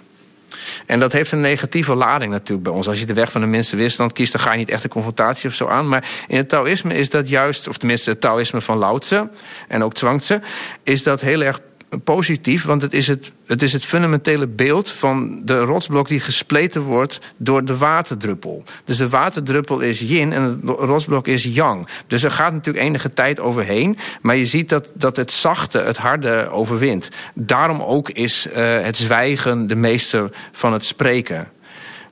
[0.87, 2.89] En dat heeft een negatieve lading natuurlijk bij ons.
[2.89, 4.91] Als je de weg van de minste weerstand kiest, dan ga je niet echt een
[4.91, 5.89] confrontatie of zo aan.
[5.89, 9.29] Maar in het Taoïsme is dat juist, of tenminste het Taoïsme van Lao Tse
[9.69, 10.39] en ook Zhuangzi,
[10.83, 11.61] is dat heel erg
[12.05, 16.83] positief, want het is het, het is het fundamentele beeld van de rotsblok die gespleten
[16.83, 18.65] wordt door de waterdruppel.
[18.85, 21.89] Dus de waterdruppel is yin en het rotsblok is yang.
[22.07, 25.97] Dus er gaat natuurlijk enige tijd overheen, maar je ziet dat, dat het zachte het
[25.97, 27.09] harde overwint.
[27.35, 31.49] Daarom ook is eh, het zwijgen de meester van het spreken.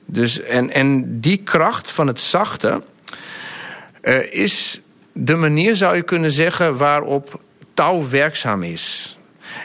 [0.05, 2.83] Dus, en, en die kracht van het zachte
[4.01, 4.81] eh, is
[5.13, 7.41] de manier, zou je kunnen zeggen, waarop
[7.73, 9.17] touw werkzaam is.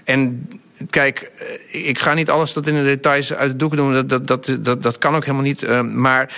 [0.04, 0.48] En
[0.90, 1.30] kijk,
[1.72, 3.92] eh, ik ga niet alles tot in de details uit de doeken doen.
[3.92, 5.62] Dat, dat, dat, dat, dat kan ook helemaal niet.
[5.62, 6.34] eh, Maar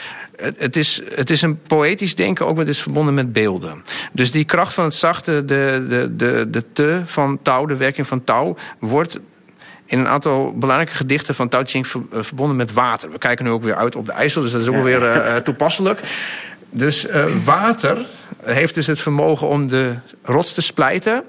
[0.56, 3.84] het, is, het is een poëtisch denken, ook met het is verbonden met beelden.
[4.12, 8.06] Dus die kracht van het zachte, de, de, de, de te van touw, de werking
[8.06, 9.18] van touw, wordt
[9.86, 13.10] in een aantal belangrijke gedichten van Tao Ching eh, verbonden met water.
[13.10, 16.00] We kijken nu ook weer uit op de IJssel, dus dat is ook weer toepasselijk.
[16.70, 17.06] Dus
[17.44, 18.06] water
[18.42, 21.24] heeft dus het vermogen om de rots te splijten.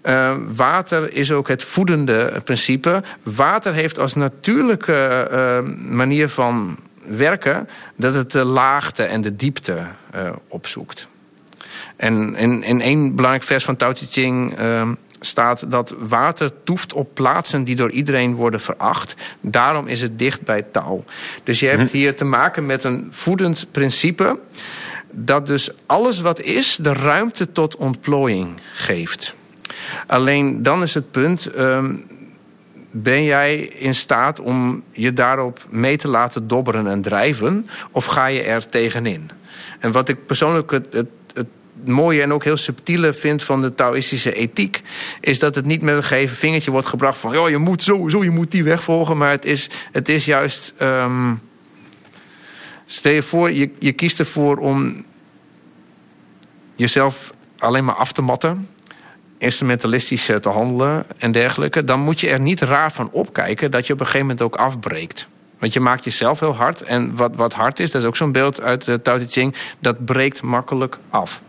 [0.00, 3.02] Eh, water is ook het voedende principe.
[3.22, 5.58] Water heeft als natuurlijke eh,
[5.88, 9.78] manier van werken dat het de laagte en de diepte
[10.10, 11.08] eh, opzoekt.
[11.96, 14.88] En in, in één belangrijk vers van Tao Te Ching eh,
[15.20, 19.16] staat dat water toeft op plaatsen die door iedereen worden veracht.
[19.40, 21.04] Daarom is het dicht bij touw.
[21.44, 24.38] Dus je hebt hier te maken met een voedend principe
[25.10, 29.36] dat dus alles wat is de ruimte tot ontplooiing geeft.
[30.06, 31.46] Alleen dan is het punt.
[31.46, 31.94] ehm,
[32.90, 37.68] ben jij in staat om je daarop mee te laten dobberen en drijven?
[37.90, 39.30] Of ga je er tegenin?
[39.78, 41.46] En wat ik persoonlijk het, het, het
[41.84, 44.82] mooie en ook heel subtiele vind van de Taoïstische ethiek,
[45.20, 48.22] is dat het niet met een gegeven vingertje wordt gebracht van oh, je moet sowieso,
[48.24, 49.16] je moet die weg volgen.
[49.16, 50.74] Maar het is, het is juist.
[50.76, 51.34] ehm,
[52.86, 55.04] stel je voor, je, je kiest ervoor om
[56.74, 58.68] jezelf alleen maar af te matten
[59.38, 63.86] instrumentalistisch eh, te handelen en dergelijke, dan moet je er niet raar van opkijken dat
[63.86, 65.28] je op een gegeven moment ook afbreekt.
[65.58, 66.82] Want je maakt jezelf heel hard.
[66.82, 69.54] En wat, wat hard is, dat is ook zo'n beeld uit de Tao Te Ching,
[69.78, 71.40] dat breekt makkelijk af.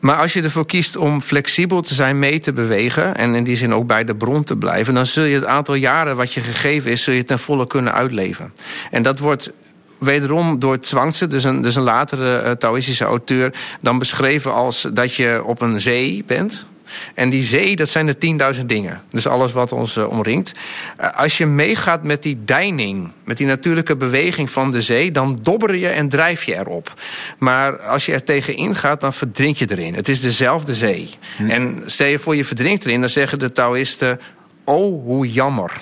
[0.00, 3.16] Maar als je ervoor kiest om flexibel te zijn, mee te bewegen...
[3.16, 4.94] en in die zin ook bij de bron te blijven...
[4.94, 7.02] dan zul je het aantal jaren wat je gegeven is...
[7.02, 8.52] zul je ten volle kunnen uitleven.
[8.90, 9.52] En dat wordt
[10.00, 13.52] wederom door Zwangse, dus een, dus een latere uh, Taoïstische auteur...
[13.80, 16.66] dan beschreven als dat je op een zee bent...
[17.14, 19.00] En die zee, dat zijn de 10.000 dingen.
[19.10, 20.52] Dus alles wat ons uh, omringt.
[21.00, 25.38] Uh, als je meegaat met die deining, met die natuurlijke beweging van de zee, dan
[25.42, 26.94] dobber je en drijf je erop.
[27.38, 29.94] Maar als je er tegenin gaat, dan verdrink je erin.
[29.94, 31.10] Het is dezelfde zee.
[31.36, 31.50] Hm.
[31.50, 34.20] En stel je voor je verdrinkt erin, dan zeggen de Taoïsten:
[34.64, 35.72] Oh, hoe jammer.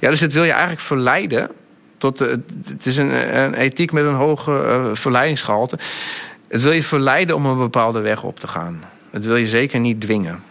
[0.00, 1.50] Ja, dus het wil je eigenlijk verleiden.
[2.02, 2.30] Tot, uh,
[2.68, 5.78] het is een, een, ethiek met een hoge verleidingsgehalte.
[6.48, 8.84] Het wil je verleiden om een bepaalde weg op te gaan.
[9.10, 10.42] Dat wil je zeker niet dwingen.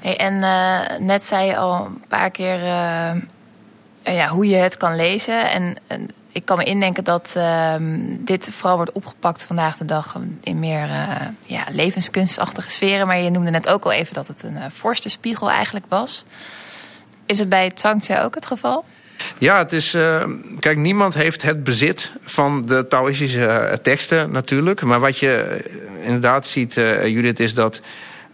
[0.00, 2.58] En uh, net zei je al een paar keer
[4.02, 5.50] ja, hoe je het kan lezen.
[5.50, 5.76] En,
[6.32, 7.74] ik kan me indenken dat uh,
[8.18, 10.88] dit vooral wordt opgepakt vandaag de dag in meer
[11.42, 13.06] ja, levenskunstachtige sferen.
[13.06, 16.24] Maar je noemde net ook al even dat het een vorstenspiegel eigenlijk was.
[17.26, 18.84] Is het bij Tsangtse ook het geval?
[19.38, 19.94] Ja, het is.
[19.94, 20.22] Uh,
[20.58, 24.82] kijk, niemand heeft het bezit van de Taoïstische teksten natuurlijk.
[24.82, 25.64] Maar wat je
[26.02, 27.80] inderdaad ziet, Judith, is dat.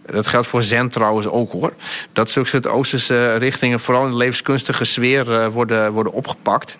[0.05, 1.73] Dat geldt voor Zen trouwens ook hoor.
[2.13, 6.77] Dat zulke soort Oosterse richtingen, vooral in de levenskunstige sfeer, worden, worden opgepakt.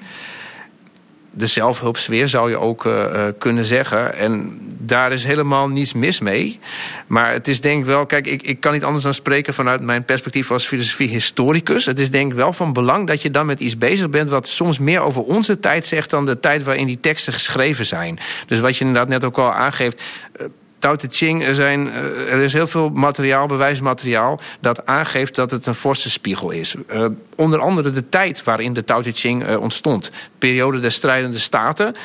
[1.37, 4.15] De zelfhulpsfeer zou je ook uh, kunnen zeggen.
[4.15, 6.59] En daar is helemaal niets mis mee.
[7.07, 9.81] Maar het is denk ik wel, kijk, ik, ik kan niet anders dan spreken vanuit
[9.81, 11.85] mijn perspectief als filosofie-historicus.
[11.85, 14.47] Het is denk ik wel van belang dat je dan met iets bezig bent wat
[14.47, 18.19] soms meer over onze tijd zegt dan de tijd waarin die teksten geschreven zijn.
[18.47, 20.01] Dus wat je inderdaad net ook al aangeeft.
[20.41, 20.47] Uh,
[20.87, 24.39] Tao Te Ching, zijn, er is heel veel materiaal, bewijsmateriaal...
[24.59, 26.75] dat aangeeft dat het een vorstenspiegel is.
[26.93, 30.11] Uh, onder andere de tijd waarin de Tao Te Ching uh, ontstond.
[30.37, 31.95] Periode der strijdende staten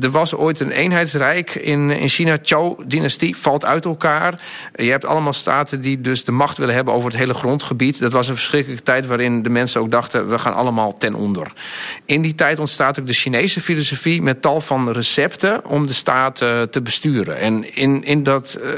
[0.00, 2.38] er was ooit een eenheidsrijk in, in China.
[2.42, 4.40] Zhou-dynastie valt uit elkaar.
[4.74, 8.00] Je hebt allemaal staten die dus de macht willen hebben over het hele grondgebied.
[8.00, 10.30] Dat was een verschrikkelijke tijd waarin de mensen ook dachten...
[10.30, 11.52] we gaan allemaal ten onder.
[12.04, 14.22] In die tijd ontstaat ook de Chinese filosofie...
[14.22, 17.38] met tal van recepten om de staat uh, te besturen.
[17.38, 18.70] En in, in dat, uh,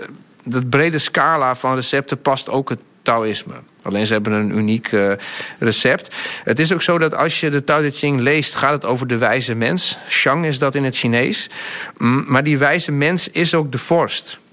[0.44, 3.54] dat brede scala van recepten past ook het Taoïsme.
[3.86, 5.12] Alleen ze hebben een uniek uh,
[5.58, 6.14] recept.
[6.44, 9.06] Het is ook zo dat als je de Tao Te Ching leest, gaat het over
[9.06, 9.98] de wijze mens.
[10.08, 11.50] Shang is dat in het Chinees.
[11.98, 14.44] Mm, maar die wijze mens is ook de vorst.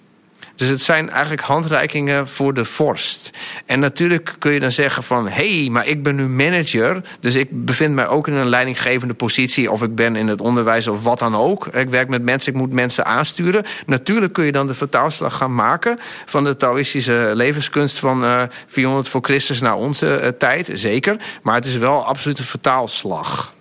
[0.56, 3.30] Dus het zijn eigenlijk handreikingen voor de vorst.
[3.66, 5.28] En natuurlijk kun je dan zeggen van...
[5.28, 7.02] hé, hey, maar ik ben nu manager...
[7.20, 9.72] dus ik bevind mij ook in een leidinggevende positie...
[9.72, 11.68] of ik ben in het onderwijs of wat dan ook.
[11.68, 13.64] Ik werk met mensen, ik moet mensen aansturen.
[13.86, 16.00] Natuurlijk kun je dan de vertaalslag gaan maken...
[16.26, 20.70] van de Taoïstische levenskunst van uh, 400 voor Christus naar onze uh, tijd.
[20.74, 23.54] Zeker, maar het is wel absoluut een vertaalslag.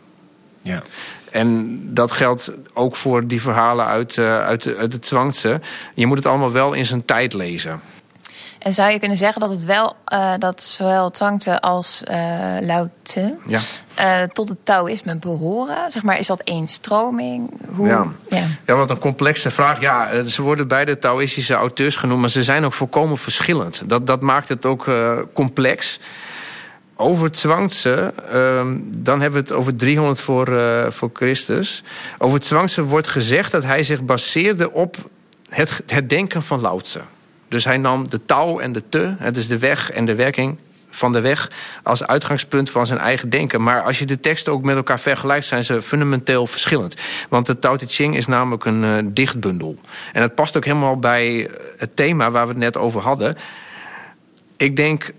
[0.63, 0.83] Ja.
[1.33, 5.61] En dat geldt ook voor die verhalen uit, uh, uit, uit het Zwangse.
[5.95, 7.81] Je moet het allemaal wel in zijn tijd lezen.
[8.59, 12.17] En zou je kunnen zeggen dat het wel, uh, dat zowel Zhangte als uh,
[12.61, 13.61] Lao Tse ja.
[13.99, 15.91] uh, tot het Taoïsme behoren?
[15.91, 17.51] Zeg maar, is dat één stroming?
[17.75, 18.07] Hoe, ja.
[18.29, 18.47] Ja.
[18.67, 19.81] ja, wat een complexe vraag.
[19.81, 23.83] Ja, ze worden beide Taoïstische auteurs genoemd, maar ze zijn ook volkomen verschillend.
[23.87, 24.91] Dat, dat maakt het ook
[25.33, 26.01] complex.
[27.03, 31.83] Over Zwangse, uh, dan hebben we het over 300 voor, uh, voor Christus.
[32.19, 34.97] Over Zwangse wordt gezegd dat hij zich baseerde op
[35.49, 36.81] het, het denken van Lao.
[37.49, 40.59] Dus hij nam de touw en de te, het is de weg en de werking
[40.91, 41.51] van de weg,
[41.83, 43.63] als uitgangspunt van zijn eigen denken.
[43.63, 46.97] Maar als je de teksten ook met elkaar vergelijkt, zijn ze fundamenteel verschillend.
[47.29, 49.79] Want de Tao Te Ching is namelijk een uh, dichtbundel.
[50.13, 53.37] En het past ook helemaal bij het thema waar we het net over hadden.
[54.57, 55.13] Ik denk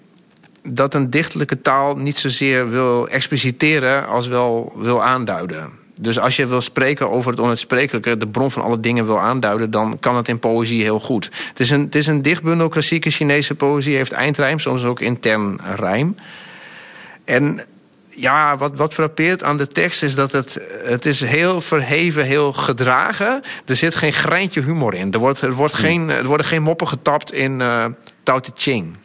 [0.63, 5.81] dat een dichtelijke taal niet zozeer wil expliciteren als wel wil aanduiden.
[6.01, 9.71] Dus als je wil spreken over het onuitsprekelijke, de bron van alle dingen wil aanduiden,
[9.71, 11.29] dan kan het in poëzie heel goed.
[11.47, 15.59] Het is een, het is een dichtbundel, klassieke Chinese poëzie heeft eindrijm, soms ook intern
[15.75, 16.15] rijm.
[17.25, 17.61] En
[18.15, 22.53] ja, wat, wat frappeert aan de tekst is dat het, het is heel verheven, heel
[22.53, 23.41] gedragen.
[23.65, 25.13] Er zit geen greintje humor in.
[25.13, 27.85] Er, wordt, er, wordt geen, er worden geen moppen getapt in, uh,
[28.23, 28.97] Tao Te Ching.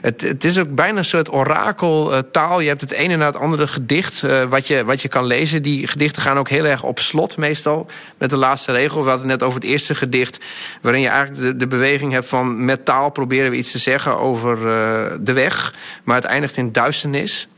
[0.00, 2.60] Het, het is ook bijna een soort orakeltaal.
[2.60, 5.62] Je hebt het ene na het andere gedicht uh, wat, je, wat je kan lezen.
[5.62, 7.86] Die gedichten gaan ook heel erg op slot meestal.
[8.18, 9.02] Met de laatste regel.
[9.02, 10.40] We hadden het net over het eerste gedicht.
[10.80, 14.58] Waarin je eigenlijk de, beweging hebt van met taal proberen we iets te zeggen over
[14.58, 15.74] uh, de weg.
[16.04, 17.48] Maar het eindigt in duisternis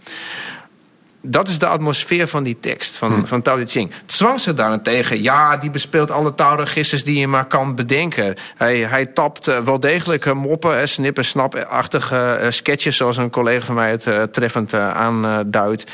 [1.22, 3.26] dat is de atmosfeer van die tekst van, hmm.
[3.26, 3.90] van Tao Te Ching.
[4.06, 8.36] Zwangs daarentegen, ja, die bespeelt alle taalregisters die je maar kan bedenken.
[8.56, 12.96] Hij, hij tapt uh, wel degelijk uh, moppen, uh, snip- en snap-achtige sketches...
[12.96, 15.86] zoals een collega van mij het treffend aanduidt.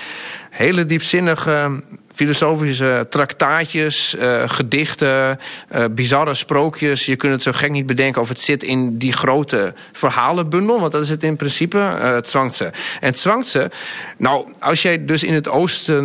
[0.50, 1.82] Hele diepzinnige
[2.14, 5.38] filosofische traktaatjes, uh, gedichten,
[5.74, 7.06] uh, bizarre sprookjes.
[7.06, 10.80] Je kunt het zo gek niet bedenken of het zit in die grote verhalenbundel.
[10.80, 12.64] Want dat is het in principe, uh, het Zwangse.
[12.64, 13.70] En het Zwangse,
[14.16, 16.02] nou, als jij dus in het oosten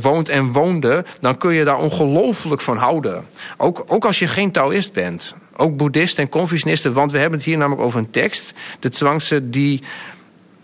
[0.00, 1.04] woont en woonde...
[1.20, 3.26] dan kun je daar ongelooflijk van houden.
[3.56, 5.34] Ook, ook als je geen Taoïst bent.
[5.56, 6.92] Ook boeddhisten en Confucianisten.
[6.92, 8.54] Want we hebben het hier namelijk over een tekst.
[8.80, 9.82] De Zwangse die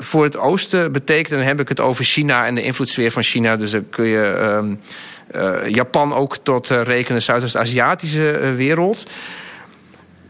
[0.02, 3.56] voor het oosten betekent, dan heb ik het over China en de invloedssfeer van China.
[3.56, 4.80] Dus dan kun je um,
[5.36, 9.10] uh, Japan ook tot uh, rekenen, Zuidoost-Aziatische uh, wereld.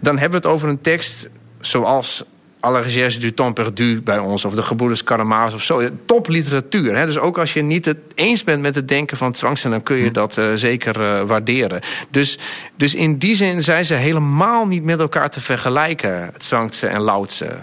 [0.00, 1.28] Dan hebben we het over een tekst
[1.60, 2.24] zoals
[2.62, 2.82] À la
[3.18, 5.88] du temps perdu bij ons, of de Gebroeders Karamazov of zo.
[6.04, 6.96] Topliteratuur.
[6.96, 7.06] Hè?
[7.06, 9.96] Dus ook als je niet het eens bent met het denken van Zwangsen, dan kun
[9.96, 10.12] je hm.
[10.12, 11.80] dat uh, zeker uh, waarderen.
[12.10, 12.38] Dus,
[12.76, 17.58] dus in die zin zijn ze helemaal niet met elkaar te vergelijken, Zwangsen en Lautse.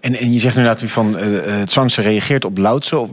[0.00, 3.06] En, en je zegt inderdaad van uh, reageert op Lao Tse.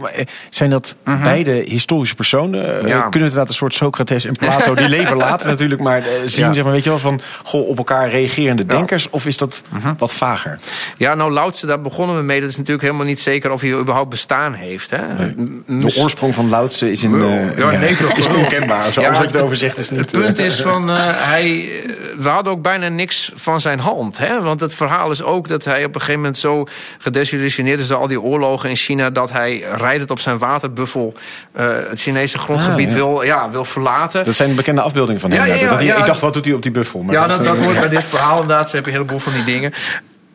[0.50, 1.16] Zijn dat uh mhm.
[1.16, 1.24] -huh.
[1.24, 2.88] beide historische personen?
[2.88, 3.02] Ja.
[3.02, 6.54] Kunnen we inderdaad een soort Socrates en Plato, die leven later natuurlijk, maar zien, ja.
[6.54, 9.10] zeg maar, weet je wel, van goh, op elkaar reagerende denkers?
[9.10, 9.82] Of is dat mhm.
[9.82, 9.92] -huh.
[9.98, 10.58] wat vager?
[10.98, 12.40] Ja, nou, Lao Tse, daar begonnen we mee.
[12.40, 14.90] Dat is natuurlijk helemaal niet zeker of hij überhaupt bestaan heeft.
[14.90, 15.14] Hè?
[15.14, 15.36] Nee.
[15.82, 17.18] De oorsprong van Lao Tse is in.
[17.18, 18.92] Nee, is onkenbaar.
[18.92, 20.00] Zo, alles wat je erover zegt is niet.
[20.00, 21.70] Het punt is van, hij,
[22.18, 24.18] we hadden ook bijna niks van zijn hand.
[24.18, 24.42] Hè?
[24.42, 26.68] Want het verhaal is ook dat hij op een gegeven moment zo
[26.98, 29.10] gedesillusioneerd is door al die oorlogen in China...
[29.10, 31.14] dat hij rijdend op zijn waterbuffel
[31.58, 32.98] uh, het Chinese grondgebied ah, ja.
[32.98, 34.24] Wil, ja, wil verlaten.
[34.24, 35.46] Dat zijn bekende afbeeldingen van hem.
[35.46, 37.02] Ja, dat hij, ik dacht, wat doet hij op die buffel?
[37.02, 38.70] Maar ja, dat, dat, hoort bij dit verhaal inderdaad.
[38.70, 39.74] Ze hebben een heleboel van die dingen.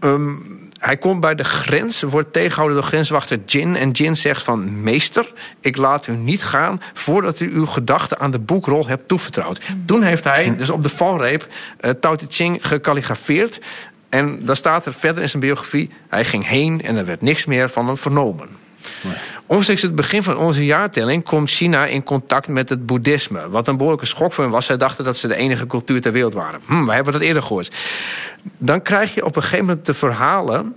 [0.00, 3.76] Um, hij komt bij de grens, wordt tegengehouden door grenswachter Jin.
[3.76, 6.80] En Jin zegt van, meester, ik laat u niet gaan...
[6.92, 9.60] voordat u uw gedachten aan de boekrol hebt toevertrouwd.
[9.86, 11.46] Toen heeft hij dus op de valreep
[11.80, 13.60] uh, Tao Te Ching gekalligrafeerd.
[14.10, 15.90] En daar staat er verder in zijn biografie...
[16.08, 18.48] hij ging heen en er werd niks meer van hem vernomen.
[19.02, 19.14] Nee.
[19.46, 23.48] Omstreeks het begin van onze jaartelling komt China in contact met het boeddhisme.
[23.48, 24.66] Wat een behoorlijke schok voor hen was.
[24.66, 26.60] Zij dachten dat ze de enige cultuur ter wereld waren.
[26.66, 27.76] Hm, wij hebben dat eerder gehoord.
[28.58, 30.76] Dan krijg je op een gegeven moment de verhalen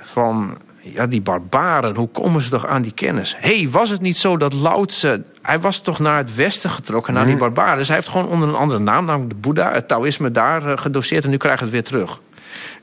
[0.00, 3.36] van ja, die barbaren, hoe komen ze toch aan die kennis?
[3.38, 6.70] Hé, hey, was het niet zo dat Lao Tse, hij was toch naar het westen
[6.70, 7.76] getrokken, naar die barbaren.
[7.76, 10.72] Dus hij heeft gewoon onder een andere naam, namelijk de Boeddha, het Taoïsme daar uh,
[10.76, 12.20] gedoseerd en nu krijgt het weer terug.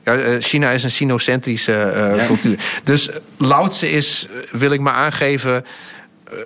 [0.04, 2.26] Ja, uh, China is een sinocentrische uh, ja.
[2.26, 2.58] cultuur.
[2.84, 5.64] Dus Lao Tse is, wil ik maar aangeven,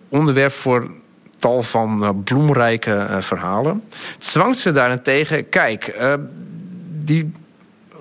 [0.08, 0.90] onderwerp voor
[1.38, 3.82] tal van bloemrijke verhalen.
[4.18, 5.94] Zwangse daarentegen, kijk,
[7.04, 7.32] die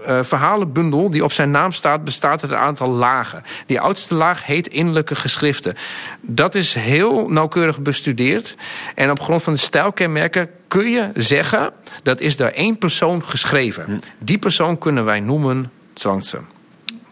[0.07, 3.43] uh, verhalenbundel die op zijn naam staat, bestaat uit een aantal lagen.
[3.65, 5.73] Die oudste laag heet innerlijke geschriften.
[6.21, 8.55] Dat is heel nauwkeurig bestudeerd.
[8.95, 11.71] En op grond van de stijlkenmerken kun je zeggen...
[12.03, 13.83] dat is door één persoon geschreven.
[13.83, 13.97] Hm.
[14.17, 16.39] Die persoon kunnen wij noemen Zwangse.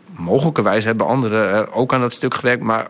[0.10, 2.64] Mogelijkerwijs hebben anderen er ook aan dat stuk gewerkt...
[2.64, 2.88] maar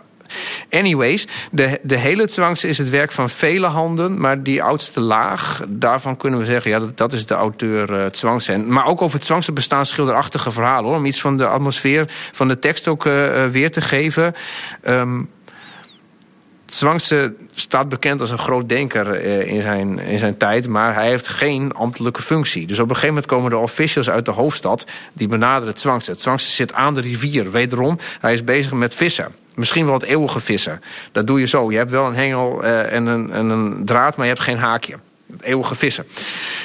[0.75, 4.19] Anyways, de, de hele Zwangse is het werk van vele handen.
[4.19, 6.71] Maar die oudste laag, daarvan kunnen we zeggen...
[6.71, 8.57] ja, dat, dat is de auteur uh, Zwangse.
[8.57, 10.85] Maar ook over het Zwangse bestaan schilderachtige verhalen.
[10.85, 14.33] Hoor, om iets van de atmosfeer van de tekst ook uh, weer te geven.
[14.87, 15.29] Um,
[16.65, 20.67] Zwangse staat bekend als een groot denker in zijn, in zijn tijd...
[20.67, 22.67] maar hij heeft geen ambtelijke functie.
[22.67, 24.85] Dus op een gegeven moment komen de officials uit de hoofdstad...
[25.13, 26.13] die benaderen Zwangse.
[26.17, 27.97] Zwangse zit aan de rivier, wederom.
[28.19, 29.44] Hij is bezig met vissen.
[29.55, 30.81] Misschien wel het eeuwige vissen.
[31.11, 31.71] Dat doe je zo.
[31.71, 34.57] Je hebt wel een hengel uh, en, een, en een draad, maar je hebt geen
[34.57, 34.95] haakje.
[35.31, 36.05] Het eeuwige vissen.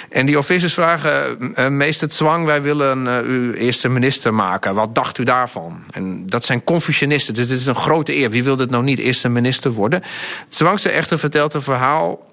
[0.09, 4.75] En die officiers vragen, uh, meester Zwang, wij willen u eerste minister maken.
[4.75, 5.83] Wat dacht u daarvan?
[5.91, 8.31] En dat zijn Confucianisten, dus dit is een grote eer.
[8.31, 10.03] Wie wil dit nou niet eerste minister worden?
[10.49, 12.30] Zwangse echter vertelt een verhaal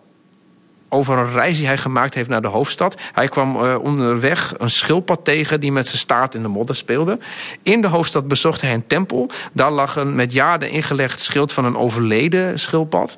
[0.90, 3.02] over een reis die hij gemaakt heeft naar de hoofdstad.
[3.14, 7.20] Hij kwam uh, onderweg een schildpad tegen die met zijn staart in de modder speelde.
[7.64, 9.30] In de hoofdstad bezocht hij een tempel.
[9.52, 13.18] Daar lag een met jaren ingelegd schild van een overleden schildpad.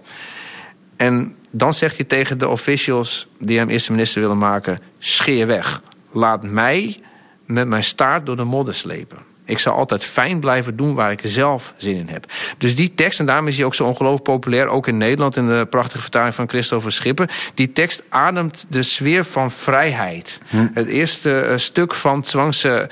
[0.95, 4.79] En dan zegt hij tegen de officials die hem eerste minister willen maken...
[4.99, 6.99] scheer weg, laat mij
[7.45, 9.28] met mijn staart door de modder slepen.
[9.49, 12.25] Ik zal altijd fijn blijven doen waar ik zelf zin in heb.
[12.57, 14.67] Dus die tekst, en daarom is hij ook zo ongelooflijk populair...
[14.67, 17.29] ook in Nederland in de prachtige vertaling van Christopher Schipper...
[17.53, 20.41] die tekst ademt de sfeer van vrijheid.
[20.49, 20.67] Hm.
[20.73, 22.89] Het eerste uh, stuk van Zwangse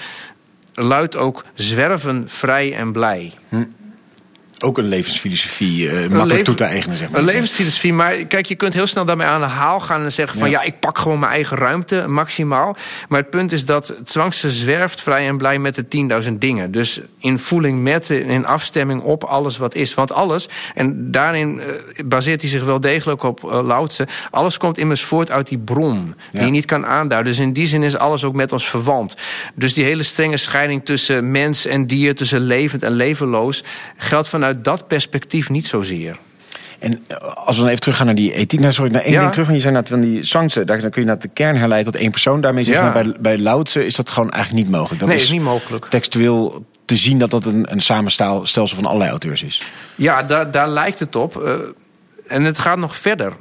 [0.74, 3.34] luidt ook zwerven vrij en blij.
[4.64, 7.20] Ook een levensfilosofie, uh, makkelijk leven, toe te eigenen, zeg maar.
[7.20, 10.40] Een levensfilosofie, maar kijk, je kunt heel snel daarmee aan de haal gaan en zeggen
[10.40, 12.76] van ja, ik pak gewoon mijn eigen ruimte maximaal.
[13.10, 15.86] Maar het punt is dat Zwangse zwerft vrij en blij met de
[16.28, 16.72] 10.000 dingen.
[16.72, 19.94] Dus in voeling met, in afstemming op alles wat is.
[19.94, 21.66] Want alles, en daarin uh,
[22.06, 26.16] baseert hij zich wel degelijk op uh, Lautse, alles komt immers voort uit die bron,
[26.32, 27.32] die je niet kan aanduiden.
[27.32, 29.16] Dus in die zin is alles ook met ons verwant.
[29.56, 33.64] Dus die hele strenge scheiding tussen mens en dier, tussen levend en levenloos,
[33.98, 36.18] geldt vanuit vanuit dat perspectief niet zozeer.
[36.80, 37.06] En
[37.36, 38.60] als we dan even teruggaan naar die ethiek.
[38.60, 39.20] Nou, sorry, naar één Ja.
[39.20, 39.46] ding terug.
[39.48, 40.66] Want je zei net van die Sangse.
[40.66, 42.42] Daar dan kun je naar de kern herleiden tot één persoon.
[42.42, 42.82] Daarmee zeg Ja.
[42.82, 45.00] maar bij, bij Lautse is dat gewoon eigenlijk niet mogelijk.
[45.00, 45.86] Dat nee, is is niet mogelijk.
[45.86, 49.72] textueel te zien dat dat een, een samenstelsel van allerlei auteurs is.
[49.96, 51.44] Ja, daar, daar lijkt het op.
[51.44, 51.54] Eh,
[52.28, 53.34] en het gaat nog verder.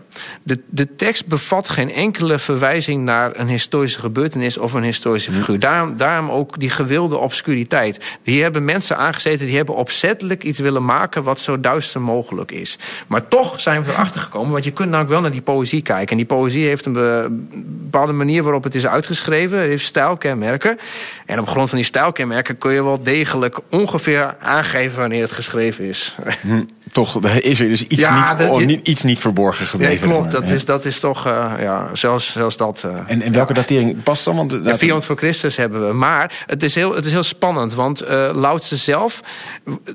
[0.43, 5.59] De, de tekst bevat geen enkele verwijzing naar een historische gebeurtenis of een historische figuur.
[5.61, 8.19] Daarom, daarom ook die gewilde obscuriteit.
[8.23, 12.79] Hier hebben mensen aangezeten die hebben opzettelijk iets willen maken wat zo duister mogelijk is.
[13.07, 16.11] Maar toch zijn we erachter gekomen, want je kunt namelijk wel naar die poëzie kijken.
[16.11, 17.27] En die poëzie heeft een be-
[17.61, 20.79] bepaalde manier waarop het is uitgeschreven, het heeft stijlkenmerken.
[21.27, 25.85] En op grond van die stijlkenmerken kun je wel degelijk ongeveer aangeven wanneer het geschreven
[25.85, 26.17] is.
[26.41, 30.06] Hm, toch is er dus iets, Ja, niet, oh, iets niet verborgen Ja, gebleven.
[30.11, 30.31] Klopt.
[30.33, 30.55] Dat Ja.
[30.55, 32.83] is, dat is toch, eh, ja, zelfs, zelfs dat.
[32.85, 34.37] eh, En, en welke datering past dan?
[34.37, 35.93] Want, ja, dat- 400 voor Christus hebben we.
[35.93, 39.21] Maar het is heel, het is heel spannend, want eh Lautse zelf...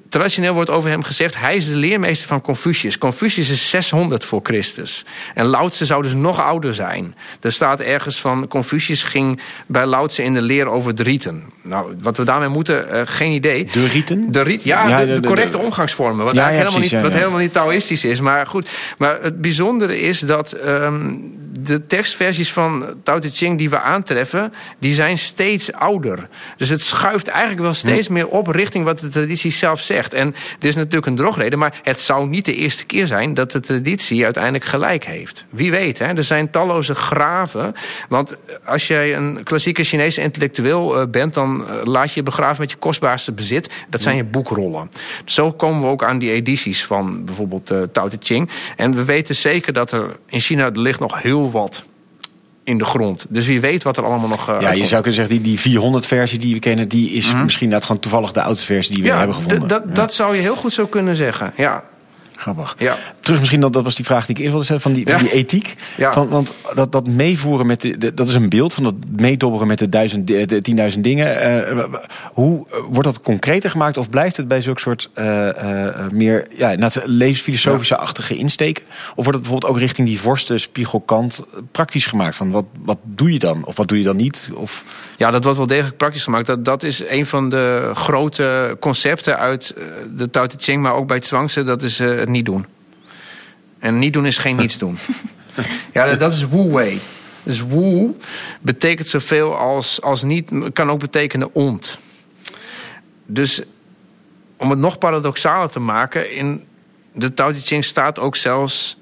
[0.09, 1.35] Traditioneel wordt over hem gezegd...
[1.39, 2.97] hij is de leermeester van Confucius.
[2.97, 5.05] Confucius is 600 voor Christus.
[5.33, 7.15] En Lautse zou dus nog ouder zijn.
[7.41, 8.47] Er staat ergens van...
[8.47, 11.43] Confucius ging bij Lautse in de leer over de rieten.
[11.63, 13.67] Nou, wat we daarmee moeten, eh, geen idee.
[13.71, 14.31] De rieten?
[14.31, 16.25] De riet, ja, Ja, de, de- de de- correcte omgangsvormen.
[16.25, 17.17] Wat Ja, ja, eigenlijk helemaal, niet, ja, wat ja.
[17.17, 18.19] helemaal niet Taoïstisch is.
[18.21, 21.13] Maar goed, maar het bijzondere is dat ehm,
[21.63, 26.27] de tekstversies van Tao Te Ching die we aantreffen, die zijn steeds ouder.
[26.57, 28.13] Dus het schuift eigenlijk wel steeds Hm.
[28.13, 30.13] meer op richting wat de traditie zelf zegt.
[30.13, 33.51] En dit is natuurlijk een drogreden, maar het zou niet de eerste keer zijn dat
[33.51, 35.45] de traditie uiteindelijk gelijk heeft.
[35.49, 36.05] Wie weet, hè?
[36.05, 37.73] er zijn talloze graven.
[38.09, 42.61] Want als jij een klassieke Chinese intellectueel eh, bent, dan eh, laat je je begraven
[42.61, 43.69] met je kostbaarste bezit.
[43.89, 44.89] Dat zijn je boekrollen.
[45.25, 48.49] Zo komen we ook aan die edities van bijvoorbeeld eh Tao Te Ching.
[48.75, 51.83] En we weten zeker dat er in China er ligt nog heel wat
[52.63, 53.25] in de grond.
[53.29, 54.49] Dus wie weet wat er allemaal nog.
[54.49, 57.33] eh, Ja, je zou kunnen zeggen, die, die 400 versie die we kennen, die is
[57.33, 59.17] misschien net gewoon toevallig de oudste versie die we Mhm.
[59.17, 59.67] ja, hebben gevonden.
[59.67, 61.53] dat, Ja, dat zou je heel goed zo kunnen zeggen.
[61.57, 61.83] Ja,
[62.41, 62.75] Grappig.
[62.77, 62.97] ja.
[63.19, 65.15] Terug misschien, dat, dat was die vraag die ik eerst wilde stellen, van die, van
[65.17, 65.19] Ja.
[65.23, 65.75] die ethiek.
[65.97, 66.13] Ja.
[66.13, 69.67] Van, want dat, dat meevoeren met, de, de- dat is een beeld van dat meedobberen
[69.67, 71.39] met de, duizend, de, 10.000 dingen.
[71.41, 71.83] Eh,
[72.33, 75.49] hoe wordt dat concreter gemaakt of blijft het bij zulke soort eh,
[75.89, 78.83] eh, meer ja, levensfilosofische-achtige insteken?
[79.09, 82.35] Of wordt het bijvoorbeeld ook richting die vorsten, spiegelkant praktisch gemaakt?
[82.35, 83.65] Van wat, wat doe je dan?
[83.65, 84.49] Of wat doe je dan niet?
[84.53, 84.83] Of,
[85.17, 86.47] Ja, dat wordt wel degelijk praktisch gemaakt.
[86.47, 89.73] Dat, dat is een van de grote concepten uit
[90.15, 92.65] de Tao Te Ching, maar ook bij Zwangse, dat is het niet doen.
[93.79, 94.97] En niet doen is geen niets doen.
[95.93, 96.99] ja, dat- is Wu Wei.
[97.43, 98.11] Dus Wu
[98.61, 101.99] betekent zoveel als, als niet, kan ook betekenen ont.
[103.25, 103.61] Dus
[104.57, 106.63] om het nog paradoxaler te maken, in
[107.13, 108.97] de Tao Te Ching staat ook zelfs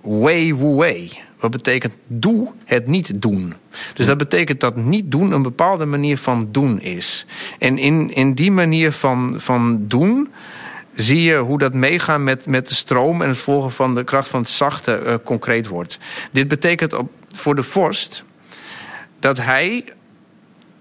[0.00, 1.10] Wei Wu Wei.
[1.40, 3.54] Wat betekent doe het niet doen.
[3.94, 7.26] Dus dat betekent dat niet doen een bepaalde manier van doen is.
[7.58, 10.28] En in, in die manier van, van doen
[10.94, 14.28] zie je hoe dat meegaan met, met de stroom en het volgen van de kracht
[14.28, 15.98] van het zachte eh, concreet wordt.
[16.30, 18.24] Dit betekent op, voor de vorst
[19.18, 19.84] dat hij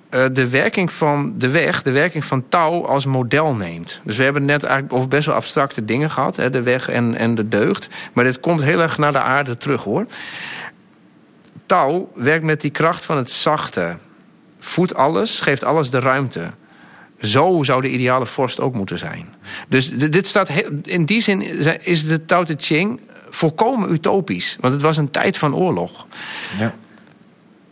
[0.10, 4.02] eh, de werking van de weg, de werking van touw als model neemt.
[4.04, 7.16] Dus we hebben net eigenlijk over best wel abstracte dingen gehad, hè, de weg en,
[7.16, 7.90] en de deugd.
[8.14, 10.06] Maar dit komt heel erg naar de aarde terug hoor.
[11.66, 13.98] Touw werkt met die kracht van het zachte.
[14.60, 16.52] Voedt alles, geeft alles de ruimte.
[17.22, 19.34] Zo zou de ideale vorst ook moeten zijn.
[19.68, 20.50] Dus dit staat
[20.84, 21.42] in die zin
[21.84, 24.58] is de Tao Te Ching volkomen utopisch.
[24.60, 26.06] Want het was een tijd van oorlog.
[26.60, 26.74] ja.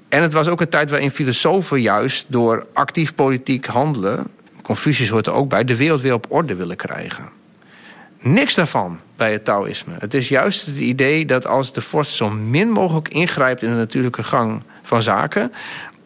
[0.10, 4.28] En het was ook een tijd waarin filosofen juist door actief politiek handelen,
[4.62, 7.30] Confucius hoort er ook bij, de wereld weer op orde willen krijgen.
[8.20, 9.94] Niks daarvan bij het Taoïsme.
[10.00, 13.76] Het is juist het idee dat als de vorst zo min mogelijk ingrijpt in de
[13.76, 15.52] natuurlijke gang van zaken,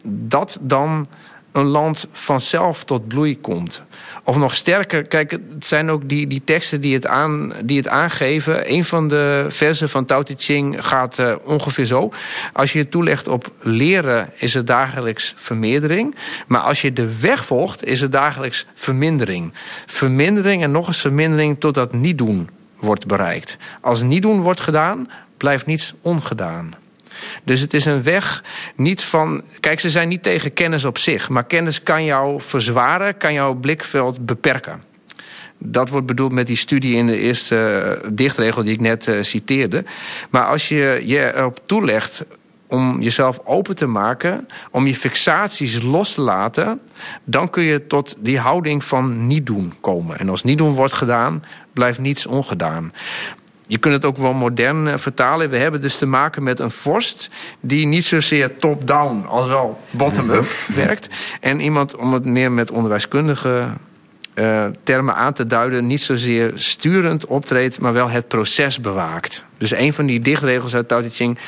[0.04, 1.06] dat dan
[1.54, 3.82] een land vanzelf tot bloei komt.
[4.24, 7.88] Of nog sterker, kijk, het zijn ook die, die teksten die het, aan, die het
[7.88, 8.72] aangeven.
[8.72, 12.12] Een van de versen van Tao Te Ching gaat eh, ongeveer zo.
[12.52, 16.14] Als je het toelegt op leren, is het dagelijks vermeerdering.
[16.46, 19.52] Maar als je de weg volgt, is het dagelijks vermindering.
[19.86, 23.56] Vermindering en nog eens vermindering totdat niet doen wordt bereikt.
[23.80, 26.83] Als niet doen wordt gedaan, blijft niets ongedaan.
[27.44, 28.44] Dus het is een weg
[28.76, 29.42] niet van.
[29.60, 33.54] Kijk, ze zijn niet tegen kennis op zich, maar kennis kan jou verzwaren, kan jouw
[33.54, 34.82] blikveld beperken.
[35.58, 37.56] Dat wordt bedoeld met die studie in de eerste
[38.02, 39.84] eh, dichtregel die ik net uh, citeerde.
[40.30, 42.24] Maar als je je erop toelegt
[42.66, 46.80] om jezelf open te maken, om je fixaties los te laten,
[47.24, 50.18] dan kun je tot die houding van niet doen komen.
[50.18, 52.92] En als niet doen wordt gedaan, blijft niets ongedaan.
[53.66, 55.50] Je kunt het ook wel modern eh, vertalen.
[55.50, 60.46] We hebben dus te maken met een vorst die niet zozeer top-down als wel bottom-up
[60.74, 61.08] werkt.
[61.40, 63.66] En iemand, om het meer met onderwijskundige
[64.34, 69.44] uh, termen aan te duiden, niet zozeer sturend optreedt, maar wel het proces bewaakt.
[69.58, 71.38] Dus een van die dichtregels uit Tao Te Ching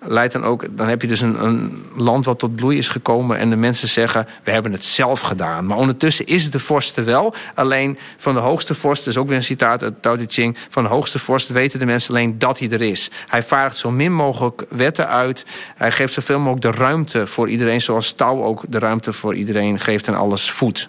[0.00, 3.38] leidt dan ook, dan heb je dus een, een, land wat tot bloei is gekomen
[3.38, 5.66] en de mensen zeggen, we hebben het zelf gedaan.
[5.66, 7.34] Maar ondertussen is de vorst wel.
[7.54, 10.82] Alleen van de hoogste vorst, is ook weer een citaat uit Tao Te Ching, van
[10.82, 13.10] de hoogste vorst weten de mensen alleen dat hij er is.
[13.26, 15.46] Hij vaardigt zo min mogelijk wetten uit.
[15.76, 19.80] Hij geeft zoveel mogelijk de ruimte voor iedereen, zoals Tao ook de ruimte voor iedereen
[19.80, 20.88] geeft en alles voedt.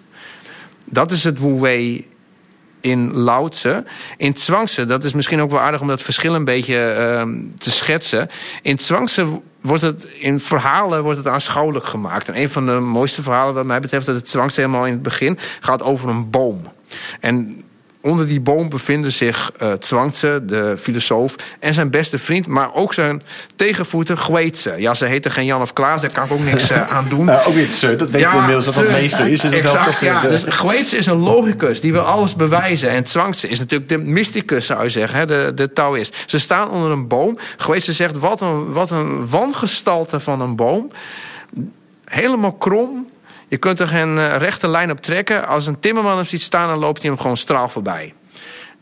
[0.86, 2.11] Dat is het Wu Wei
[2.82, 3.84] in Lautse.
[4.18, 7.72] In Zwangse, dat is misschien ook wel aardig om dat verschil een beetje uh, te
[7.72, 8.30] schetsen.
[8.62, 12.28] In Zwangse wordt het in verhalen wordt het aanschouwelijk gemaakt.
[12.28, 14.06] En een van de mooiste verhalen wat mij betreft...
[14.06, 16.62] dat het Zwangse helemaal in het begin gaat over een boom.
[17.20, 17.64] En
[18.02, 22.94] onder die boom bevinden zich uh, Zwangse, de filosoof, en zijn beste vriend, maar ook
[22.94, 23.24] zijn
[23.56, 24.74] tegenvoeter Gweetse.
[24.78, 27.28] Ja, ze heten geen Jan of Klaas, daar kan ik ook niks uh, aan doen.
[27.28, 29.44] Uh, ook Tse, dat weten we inmiddels dat dat meester is.
[29.44, 30.22] is exact, toch ja.
[30.22, 30.28] De...
[30.28, 32.90] Dus Gweetse is een logicus, die wil alles bewijzen.
[32.90, 36.24] En Zwangse is natuurlijk de mysticus, zou je zeggen, hè, de, de Taoïst.
[36.26, 37.38] Ze staan onder een boom.
[37.58, 40.92] Gweetse zegt, wat een, wat een wangestalte van een boom.
[42.06, 43.08] Helemaal krom,
[43.52, 45.48] je kunt er geen eh, rechte lijn op trekken.
[45.48, 48.14] Als een timmerman hem ziet staan, dan loopt hij hem gewoon straal voorbij.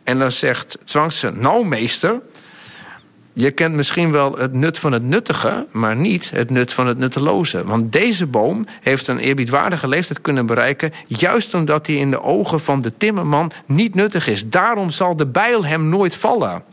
[0.03, 2.22] En dan zegt Zwangse, nou meester,
[3.40, 6.98] je kent misschien wel het nut van het nuttige, maar niet het nut van het
[6.98, 7.64] nutteloze.
[7.64, 12.60] Want deze boom heeft een eerbiedwaardige leeftijd kunnen bereiken, juist omdat hij in de ogen
[12.60, 14.50] van de timmerman niet nuttig is.
[14.50, 16.64] Daarom zal de bijl hem nooit vallen.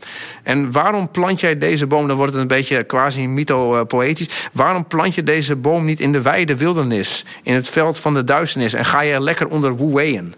[0.43, 2.07] En waarom plant jij deze boom?
[2.07, 4.49] Dan wordt het een beetje quasi mytho-poëtisch.
[4.53, 8.23] Waarom plant je deze boom niet in de wijde wildernis, in het veld van de
[8.23, 10.33] duisternis, en ga je er lekker onder woeweeën?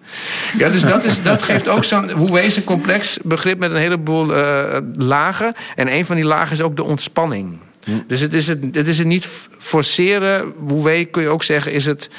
[0.57, 3.77] Ja, dus dat, is, dat geeft ook zo'n woewee is een complex begrip met een
[3.77, 5.53] heleboel uh, lagen.
[5.75, 7.59] En een van die lagen is ook de ontspanning.
[8.07, 9.25] Dus het is het, het is het niet
[9.57, 10.53] forceren.
[10.67, 12.09] Hoe kun je ook zeggen, is het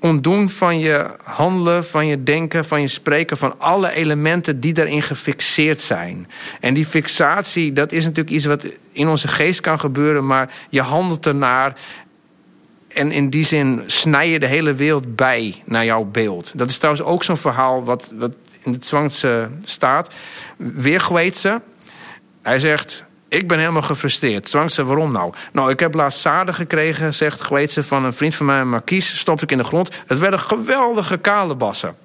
[0.00, 5.02] ontdoen van je handelen, van je denken, van je spreken, van alle elementen die daarin
[5.02, 6.28] gefixeerd zijn.
[6.60, 10.80] En die fixatie, dat is natuurlijk iets wat in onze geest kan gebeuren, maar je
[10.80, 11.80] handelt ernaar.
[12.88, 16.52] En in die zin snij je de hele wereld bij naar jouw beeld.
[16.56, 20.14] Dat is trouwens ook zo'n verhaal wat, wat in het Zwangse staat.
[20.56, 21.62] Weergweetse.
[22.42, 24.48] Hij zegt, ik ben helemaal gefrustreerd.
[24.48, 25.32] Zwangse, waarom nou?
[25.52, 29.18] Nou, ik heb laatst zaden gekregen, zegt Gweetse van een vriend van mij, een markies.
[29.18, 30.02] Stopte ik in de grond.
[30.06, 31.96] Het werden geweldige kalebassen.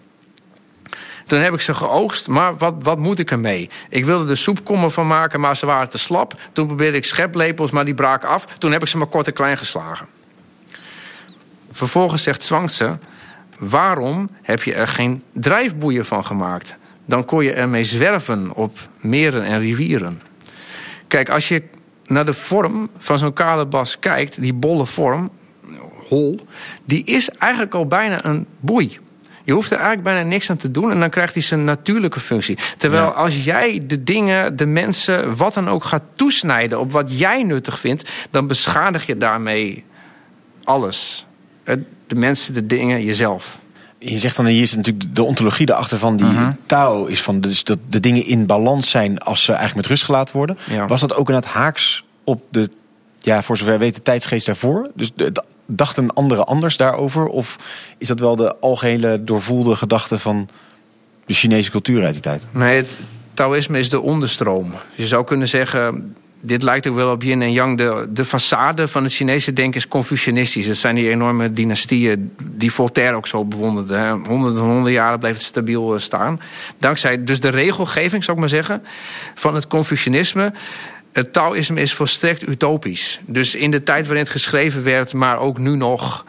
[1.28, 3.70] Toen heb ik ze geoogst, maar wat, wat moet ik ermee?
[3.90, 6.40] Ik wilde er soepkommen van maken, maar ze waren te slap.
[6.52, 8.46] Toen probeerde ik scheplepels, maar die braken af.
[8.46, 10.08] Toen heb ik ze maar kort en klein geslagen.
[11.72, 12.98] Vervolgens zegt Zwangse...
[13.60, 16.76] waarom heb je er geen drijfboeien van gemaakt?
[17.06, 20.22] Dan kon je ermee zwerven op meren en rivieren.
[21.14, 21.64] Kijk, als je
[22.06, 25.30] naar de vorm van zo'n kalebas kijkt, die bolle vorm,
[26.08, 26.40] hol,
[26.86, 29.00] die is eigenlijk al bijna een boei.
[29.44, 32.20] Je hoeft er eigenlijk bijna niks aan te doen en dan krijgt hij zijn natuurlijke
[32.20, 32.58] functie.
[32.78, 37.44] Terwijl als jij de dingen, de mensen, wat dan ook gaat toesnijden op wat jij
[37.44, 39.84] nuttig vindt, dan beschadig je daarmee
[40.64, 41.26] alles.
[42.08, 43.60] De mensen, de dingen, jezelf
[44.06, 47.42] je zegt dan, hier is natuurlijk de ontologie erachter van die uh Tao is van
[47.42, 50.58] dus dat de dingen in balans zijn als ze eigenlijk met rust gelaten worden.
[50.88, 52.70] Was dat ook inderdaad haaks op de,
[53.20, 54.90] ja, voor zover we weten, tijdsgeest daarvoor?
[54.96, 55.12] Dus
[55.66, 57.26] dachten anderen anders daarover?
[57.26, 57.58] Of
[57.98, 60.50] is dat wel de algehele doorvoelde gedachte van
[61.26, 62.46] de Chinese cultuur uit die tijd?
[62.52, 63.00] Nee, het
[63.34, 64.74] Taoïsme is de onderstroom.
[64.96, 67.78] Je zou kunnen zeggen, dit lijkt ook wel op yin en yang.
[67.78, 70.68] De, de façade van het Chinese denken is Confucianistisch.
[70.68, 73.96] Dat zijn die enorme dynastieën die Voltaire ook zo bewonderde.
[73.96, 74.12] Hè.
[74.12, 76.42] Honderden en honderden jaren bleef het stabiel eh, staan.
[76.78, 78.84] Dankzij dus de regelgeving, zou ik maar zeggen,
[79.36, 80.54] van het Confucianisme.
[81.12, 83.20] Het Taoïsme is volstrekt utopisch.
[83.26, 86.26] Dus in de tijd waarin het geschreven werd, maar ook nu nog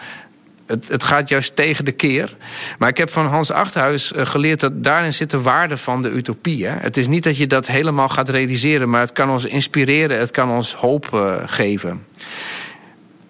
[0.66, 2.36] het, het, gaat juist tegen de keer.
[2.78, 6.10] Maar ik heb van Hans Achterhuis eh, geleerd dat daarin zit de waarde van de
[6.10, 6.66] utopie.
[6.66, 6.76] Hè?
[6.76, 10.30] Het is niet dat je dat helemaal gaat realiseren, maar het kan ons inspireren, het
[10.30, 12.06] kan ons hoop uh, geven.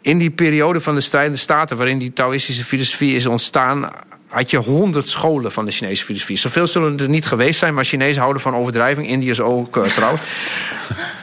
[0.01, 3.91] In die periode van de strijdende staten, waarin die Taoïstische filosofie is ontstaan,
[4.28, 6.37] had je honderd scholen van de Chinese filosofie.
[6.37, 9.09] Zoveel zullen er niet geweest zijn, maar Chinezen houden van overdrijving.
[9.09, 10.22] Indiërs ook uh, trouwens.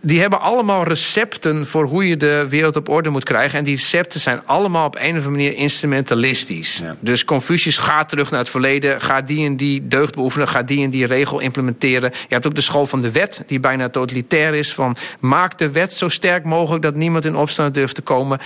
[0.00, 3.58] die hebben allemaal recepten voor hoe je de wereld op orde moet krijgen.
[3.58, 6.78] En die recepten zijn allemaal op een of andere manier instrumentalistisch.
[6.78, 6.96] Ja.
[7.00, 10.84] Dus Confucius gaat terug naar het verleden, gaat die en die deugd beoefenen, gaat die
[10.84, 12.10] en die regel implementeren.
[12.12, 14.74] Je hebt ook de school van de wet, die bijna totalitair is.
[14.74, 18.38] Van maak de wet zo sterk mogelijk dat niemand in opstand durft te komen.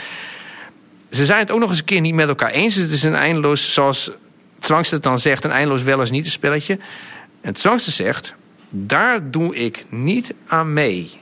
[1.11, 2.75] Ze zijn het ook nog eens een keer niet met elkaar eens.
[2.75, 4.11] Het is een eindeloos, zoals
[4.59, 6.79] Zwangste het dan zegt, een eindeloos wel eens niet een spelletje.
[7.41, 8.35] En Zwangste zegt,
[8.71, 11.21] daar doe ik niet aan mee.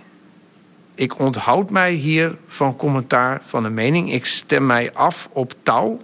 [1.00, 4.12] Ik onthoud mij hier van commentaar van een mening.
[4.12, 5.98] Ik stem mij af op touw.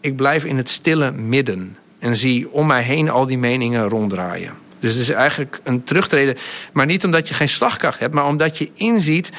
[0.00, 1.76] Ik blijf in het stille midden.
[1.98, 4.52] En zie om mij heen al die meningen ronddraaien.
[4.78, 6.36] Dus het is eigenlijk een terugtreden.
[6.72, 9.32] Maar niet omdat je geen slagkracht hebt, maar omdat je inziet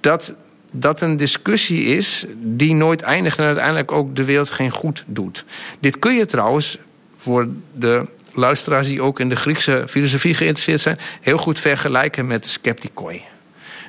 [0.00, 0.34] dat
[0.70, 5.44] dat een discussie is die nooit eindigt en uiteindelijk ook de wereld geen goed doet.
[5.80, 6.78] Dit kun je trouwens
[7.18, 12.46] voor de luisteraars die ook in de Griekse filosofie geïnteresseerd zijn, heel goed vergelijken met
[12.46, 13.22] scepticoi.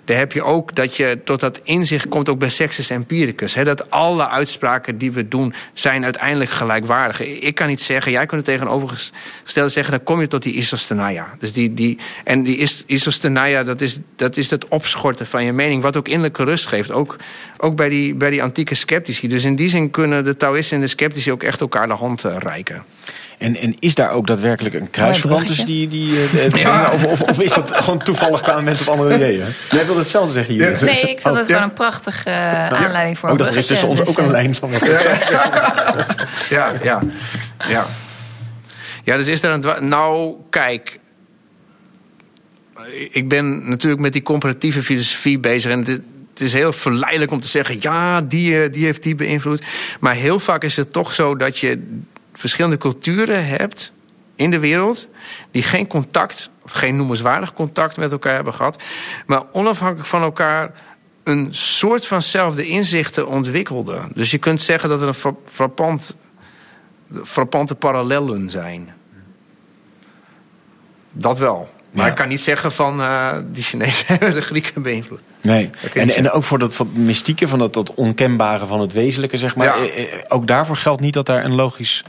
[0.09, 3.55] Daar heb je ook dat je tot dat inzicht komt ook bij Sextus Empiricus.
[3.55, 7.21] Hè, dat alle uitspraken die we doen zijn uiteindelijk gelijkwaardig.
[7.21, 11.27] Ik kan niet zeggen, jij kunt het tegenovergestelde zeggen, dan kom je tot die isostenaia.
[11.39, 12.83] Dus die, die, en die is-
[13.65, 16.91] dat is, dat is het opschorten van je mening, wat ook innerlijke rust geeft.
[16.91, 17.15] Ook,
[17.57, 19.27] ook bij, die, bij die antieke sceptici.
[19.27, 22.23] Dus in die zin kunnen de Taoïsten en de sceptici ook echt elkaar de hand
[22.23, 22.83] eh, reiken.
[23.39, 26.91] En, en is daar ook daadwerkelijk een kruisverband tussen die, die, eh, Ja.
[26.93, 29.45] Of, of, of is dat gewoon toevallig kwamen mensen op andere ideeën?
[29.71, 30.77] Jij wilde hetzelfde zeggen hier.
[30.83, 31.53] Nee, ik vond het ja.
[31.53, 34.17] gewoon een prachtige eh, aanleiding voor Ook een dat er is tussen ons Dus, ook
[34.17, 34.79] een eh, lijn van wat
[36.49, 36.99] Ja, ja,
[37.69, 37.85] ja.
[39.03, 39.87] Ja, dus is er een.
[39.89, 40.99] Nou, kijk.
[43.09, 45.71] Ik ben natuurlijk met die comparatieve filosofie bezig.
[45.71, 49.65] En het is, heel verleidelijk om te zeggen: ja, die, die heeft die beïnvloed.
[49.99, 51.99] Maar heel vaak is het toch zo dat je
[52.39, 53.91] verschillende culturen hebt
[54.35, 55.07] in de wereld.
[55.51, 58.81] die geen contact, of geen noemenswaardig contact met elkaar hebben gehad.
[59.25, 60.71] maar onafhankelijk van elkaar
[61.23, 64.09] een soort vanzelfde inzichten ontwikkelden.
[64.13, 66.15] Dus je kunt zeggen dat er een fra- frappant
[67.23, 68.93] frappante parallellen zijn.
[71.13, 71.69] Dat wel.
[71.91, 72.09] Maar Ja.
[72.11, 75.19] ik kan niet zeggen van eh, die Chinezen hebben de Grieken beïnvloed.
[75.41, 75.69] Nee.
[75.93, 79.55] En, en ook voor dat wat mystieke, van dat, dat onkenbare van het wezenlijke, zeg
[79.55, 79.65] maar.
[79.67, 79.75] Ja.
[79.87, 82.03] Eh, eh, Ook daarvoor geldt niet dat daar een logisch.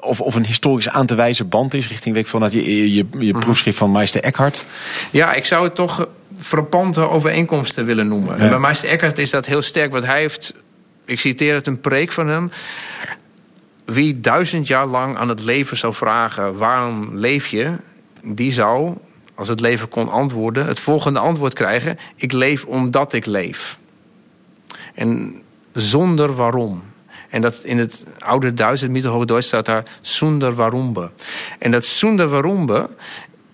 [0.00, 3.32] Of, of een historisch aan te wijzen band is richting veel, dat je, je, je,
[3.32, 3.38] Mhm.
[3.38, 4.64] proefschrift van Meister Eckhart.
[5.10, 8.36] Ja, ik zou het toch frappante overeenkomsten willen noemen.
[8.36, 8.42] Ja.
[8.42, 10.54] En bij Meister Eckhart is dat heel sterk, want hij heeft,
[11.04, 12.50] ik citeer het, een preek van hem.
[13.84, 17.72] Wie duizend jaar lang aan het leven zou vragen: waarom leef je?
[18.22, 18.94] Die zou,
[19.34, 23.78] als het leven kon antwoorden, het volgende antwoord krijgen: ik leef omdat ik leef.
[24.94, 25.34] En
[25.72, 26.82] zonder waarom.
[27.28, 31.10] En dat in het oude Duits, het Mittelhoogduits, staat daar zonder waarombe.
[31.58, 32.88] En dat zonder waarombe.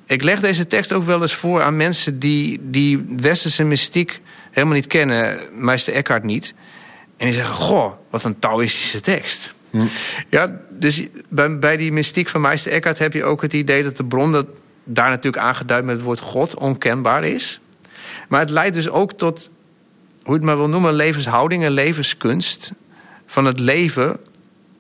[0.07, 4.21] Ik leg deze tekst ook wel eens voor aan mensen die, die westerse mystiek
[4.51, 6.55] helemaal niet kennen, meester Eckhart niet.
[7.17, 9.55] En die zeggen: Goh, wat een Taoïstische tekst.
[10.29, 13.97] Ja, dus bij, bij die mystiek van meester Eckhart heb je ook het idee dat
[13.97, 14.47] de bron, dat
[14.85, 17.61] daar natuurlijk aangeduid met het woord God, onkenbaar is.
[18.29, 19.51] Maar het leidt dus ook tot,
[20.23, 22.73] hoe je het maar wil noemen, levenshouding en levenskunst
[23.33, 24.17] van het leven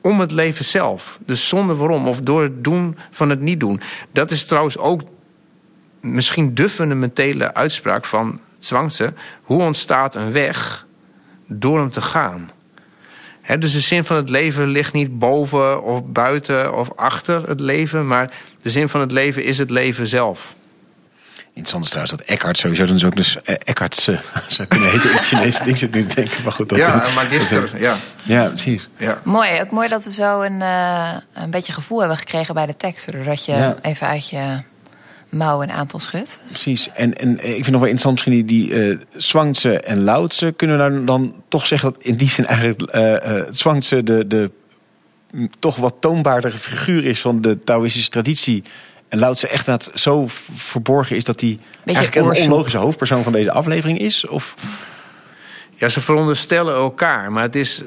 [0.00, 1.18] om het leven zelf.
[1.26, 3.80] Dus zonder waarom, of door het doen van het niet doen.
[4.12, 5.00] Dat is trouwens ook
[6.00, 9.12] misschien de fundamentele uitspraak van Zwangse.
[9.42, 10.86] Hoe ontstaat een weg
[11.46, 12.50] door hem te gaan?
[13.58, 18.06] Dus de zin van het leven ligt niet boven of buiten of achter het leven,
[18.06, 18.30] maar
[18.62, 20.54] de zin van het leven is het leven zelf.
[21.54, 24.20] Interessant is trouwens dat Eckhart sowieso dan is ook dus eh, Eckhartse
[24.56, 25.64] zou kunnen heten in het Chinese.
[25.64, 26.68] Ik zit nu te denken, maar goed.
[26.68, 27.70] Dat, ja, een magister.
[27.78, 28.88] Ja, ja, precies.
[28.96, 29.20] ja.
[29.24, 32.76] Mooi, ook mooi dat we zo een, eh, een beetje gevoel hebben gekregen bij de
[32.76, 33.12] tekst.
[33.12, 33.76] Doordat je Ja.
[33.82, 34.60] even uit je
[35.28, 36.38] mouw een aantal schudt.
[36.48, 36.88] Precies.
[36.94, 40.52] En, en ik vind nog wel interessant misschien die, die eh Zwangse en Lautse.
[40.56, 44.26] Kunnen we nou dan toch zeggen dat in die zin eigenlijk eh eh Zwangse de,
[44.26, 44.50] de
[45.58, 48.62] toch wat toonbaardere figuur is van de Taoïstische traditie.
[49.12, 53.52] En Lautse echt dat zo verborgen is dat hij eigenlijk een onlogische hoofdpersoon van deze
[53.52, 54.26] aflevering is?
[54.26, 54.54] Of
[55.76, 57.82] Ja, ze veronderstellen elkaar, maar het is.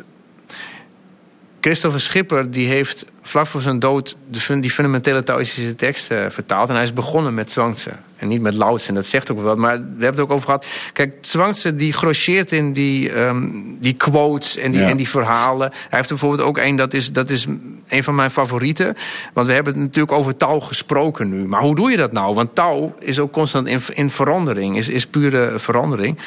[1.60, 6.70] Christopher Schipper die heeft vlak voor zijn dood de die fundamentele Taoïstische tekst eh, vertaald.
[6.70, 8.88] En hij is begonnen met Zwangse en niet met Lautse.
[8.88, 9.56] En dat zegt ook wel.
[9.56, 10.66] Maar we hebben het ook over gehad.
[10.94, 13.50] Kijk, Zwangse die grocheert in die, ehm,
[13.80, 14.90] die quotes en die, Ja.
[14.90, 15.70] en die verhalen.
[15.72, 17.46] Hij heeft er bijvoorbeeld ook één, dat is, dat is
[17.88, 18.96] een van mijn favorieten.
[19.34, 21.46] Want we hebben het natuurlijk over touw gesproken nu.
[21.46, 22.36] Maar hoe doe je dat nou?
[22.36, 26.18] Want touw is ook constant in, in verandering, is, is pure verandering.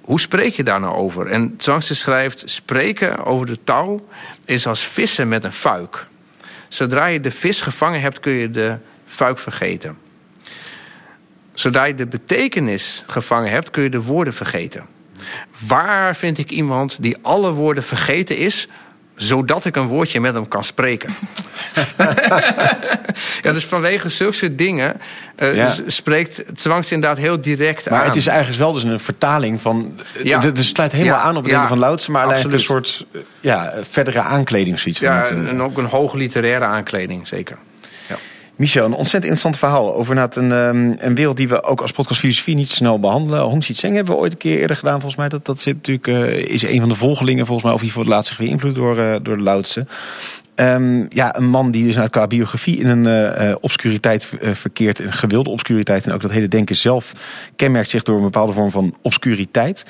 [0.00, 1.26] Hoe spreek je daar nou over?
[1.26, 4.00] En Zwangse schrijft: spreken over de touw
[4.46, 6.06] is als vissen met een fuik.
[6.68, 8.76] Zodra je de vis gevangen hebt, kun je de
[9.06, 9.98] fuik vergeten.
[11.54, 14.86] Zodra je de betekenis gevangen hebt, kun je de woorden vergeten.
[15.66, 18.68] Waar vind ik iemand die alle woorden vergeten is,
[19.16, 21.10] zodat ik een woordje met hem kan spreken?
[23.42, 25.00] ja, dus vanwege zulke dingen
[25.38, 25.74] uh, Ja.
[25.86, 28.06] spreekt Zwangs inderdaad heel direct Maar aan.
[28.06, 30.00] het is eigenlijk wel dus een vertaling van...
[30.22, 30.36] Ja.
[30.40, 32.12] Het het sluit helemaal Ja, aan op ja, dingen van Loutsen...
[32.12, 35.00] maar alleen een soort eh, ja, verdere aankleding zoiets.
[35.00, 37.56] ja, het, eh, en ook een hoge literaire aankleding, zeker.
[38.56, 42.20] Michel, een ontzettend interessant verhaal over een, ehm, een wereld die we ook als podcast
[42.20, 43.40] filosofie niet snel behandelen.
[43.40, 45.28] Hong Zeng hebben we ooit een keer eerder gedaan, volgens mij.
[45.28, 48.02] Dat, dat zit natuurlijk, eh, is een van de volgelingen, volgens mij, of in ieder
[48.02, 49.86] geval laat zich weer invloed door, eh, door de Lautse.
[50.54, 55.50] Ehm, ja, een man die dus qua biografie in een eh, obscuriteit verkeert, een gewilde
[55.50, 56.06] obscuriteit.
[56.06, 57.12] En ook dat hele denken zelf
[57.56, 59.84] kenmerkt zich door een bepaalde vorm van obscuriteit.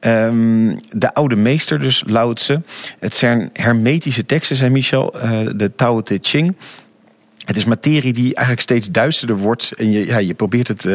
[0.00, 2.62] Ehm, de oude meester, dus Lao Tse.
[2.98, 5.14] Het zijn hermetische teksten, zei Michel,
[5.54, 6.54] de Tao Te Ching.
[7.44, 9.72] Het is materie die eigenlijk steeds duisterder wordt.
[9.76, 10.92] En je, ja, je probeert het eh,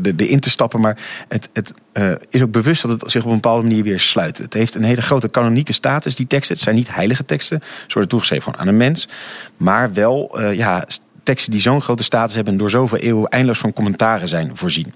[0.00, 0.80] de, in te stappen.
[0.80, 4.00] Maar het, het eh, is ook bewust dat het zich op een bepaalde manier weer
[4.00, 4.38] sluit.
[4.38, 6.54] Het heeft een hele grote kanonieke status, die teksten.
[6.54, 7.60] Het zijn niet heilige teksten.
[7.62, 9.08] Ze worden toegeschreven aan een mens.
[9.56, 10.86] Maar wel ja,
[11.22, 12.52] teksten die zo'n grote status hebben...
[12.52, 14.94] en door zoveel eeuwen eindeloos van commentaren zijn voorzien.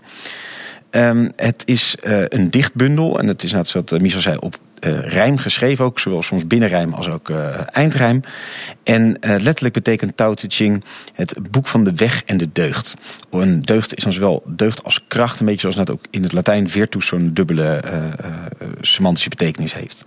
[0.90, 3.18] Ehm, het is eh, een dichtbundel.
[3.18, 5.98] En het is net zoals uh, Michel zei op eh, rijm geschreven ook.
[5.98, 8.20] Zowel soms binnenrijm als ook eh, eindrijm.
[8.82, 10.84] En letterlijk betekent Tao Te Ching
[11.14, 12.94] het boek van de weg en de deugd.
[13.30, 15.40] Een deugd is dan zowel deugd als kracht.
[15.40, 17.80] Een beetje zoals net ook in het Latijn virtus zo'n dubbele
[18.80, 20.04] semantische betekenis heeft.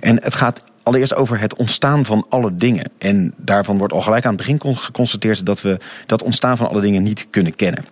[0.00, 2.90] En het gaat allereerst over het ontstaan van alle dingen.
[2.98, 6.68] En daarvan wordt al gelijk aan het begin con- geconstateerd dat we dat ontstaan van
[6.68, 7.84] alle dingen niet kunnen kennen.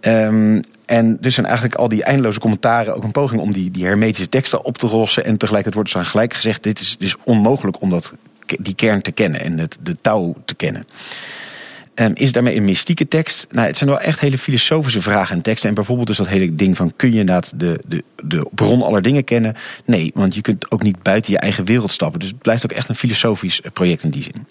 [0.00, 3.84] Ehm, en dus zijn eigenlijk al die eindeloze commentaren ook een poging om die, die
[3.84, 5.24] hermetische teksten op te lossen.
[5.24, 8.12] En tegelijkertijd wordt dus aan gelijk gezegd: dit is dus onmogelijk om dat,
[8.46, 10.84] die kern te kennen en het, de touw te kennen.
[11.94, 13.46] Ehm, is het daarmee een mystieke tekst?
[13.50, 15.68] Nou, het zijn wel echt hele filosofische vragen en teksten.
[15.68, 16.92] En bijvoorbeeld dus dat hele ding van...
[16.96, 19.56] kun je inderdaad de, de, de bron aller dingen kennen?
[19.84, 22.20] Nee, want je kunt ook niet buiten je eigen wereld stappen.
[22.20, 24.46] Dus het blijft ook echt een filosofisch project in die zin.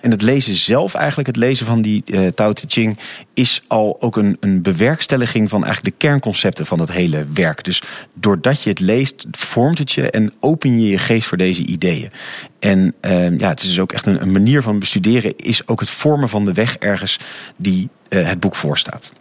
[0.00, 2.98] En het lezen zelf, eigenlijk het lezen van die uh, Tao Te Ching,
[3.34, 7.64] is al ook een, een bewerkstelliging van eigenlijk de kernconcepten van het hele werk.
[7.64, 7.82] Dus
[8.14, 12.10] doordat je het leest, vormt het je en open je je geest voor deze ideeën.
[12.58, 15.80] En uh, ja, het is dus ook echt een, een, manier van bestuderen, is ook
[15.80, 17.18] het vormen van de weg ergens
[17.56, 19.12] die uh, het boek voorstaat.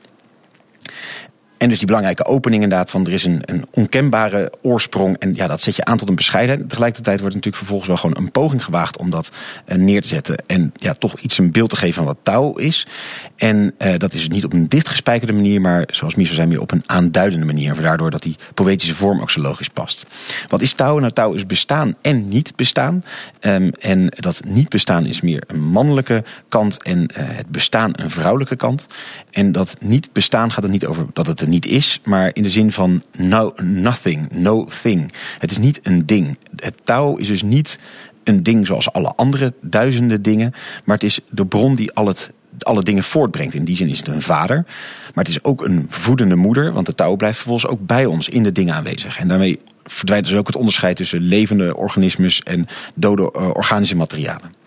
[1.59, 5.17] En dus die belangrijke opening inderdaad van er is een, een onkenbare oorsprong.
[5.17, 6.69] En ja, dat zet je aan tot een bescheidenheid.
[6.69, 9.31] Tegelijkertijd wordt natuurlijk vervolgens wel gewoon een poging gewaagd om dat
[9.67, 10.43] uh, neer te zetten.
[10.47, 12.87] En ja, toch iets een beeld te geven van wat touw is.
[13.35, 16.71] En uh, dat is niet op een dichtgespijkerde manier, maar zoals Michel zei, meer op
[16.71, 17.77] een aanduidende manier.
[17.77, 20.05] En daardoor dat die poëtische vorm ook zo logisch past.
[20.47, 20.97] Wat is touw?
[20.97, 23.03] Nou, touw is bestaan en niet bestaan.
[23.41, 28.09] Um, en dat niet bestaan is meer een mannelijke kant en uh, het bestaan een
[28.09, 28.87] vrouwelijke kant.
[29.31, 32.43] En dat niet bestaan gaat er niet over dat het er niet is, maar in
[32.43, 35.11] de zin van no, nothing, no thing.
[35.37, 36.37] Het is niet een ding.
[36.55, 37.79] Het touw is dus niet
[38.23, 40.53] een ding zoals alle andere duizenden dingen,
[40.85, 43.53] maar het is de bron die al het, alle dingen voortbrengt.
[43.53, 44.55] In die zin is het een vader,
[45.13, 48.29] maar het is ook een voedende moeder, want de touw blijft vervolgens ook bij ons
[48.29, 49.19] in de dingen aanwezig.
[49.19, 54.58] En daarmee verdwijnt dus ook het onderscheid tussen levende organismes en dode uh, organische materialen.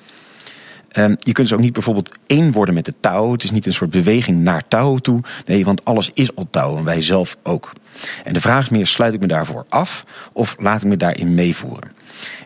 [0.99, 3.33] Um, je kunt dus ook niet bijvoorbeeld één worden met de touw.
[3.33, 5.21] Het is niet een soort beweging naar touw toe.
[5.47, 7.73] Nee, want alles is al touw en wij zelf ook.
[8.25, 11.35] En de vraag is meer, sluit ik me daarvoor af of laat ik me daarin
[11.35, 11.93] meevoeren?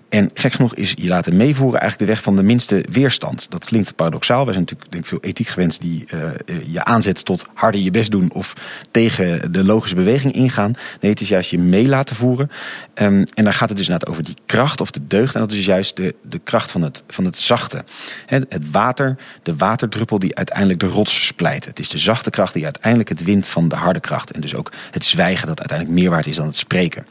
[0.09, 3.47] En gek genoeg is je laten meevoeren eigenlijk de weg van de minste weerstand.
[3.51, 4.45] Dat klinkt paradoxaal.
[4.45, 6.31] Wij zijn natuurlijk denk ik, veel ethiek gewenst die uh,
[6.67, 8.53] je aanzet tot harder je best doen of
[8.91, 10.75] tegen de logische beweging ingaan.
[11.01, 12.51] Nee, het is juist je mee laten voeren.
[12.95, 15.35] Um, en daar gaat het dus over die kracht of de deugd.
[15.35, 17.85] En dat is juist de, de kracht van het, van het zachte.
[18.27, 21.65] He, het water, de waterdruppel die uiteindelijk de rots splijt.
[21.65, 24.31] Het is de zachte kracht die uiteindelijk het wint van de harde kracht.
[24.31, 27.07] En dus ook het zwijgen dat uiteindelijk meer waard is dan het spreken.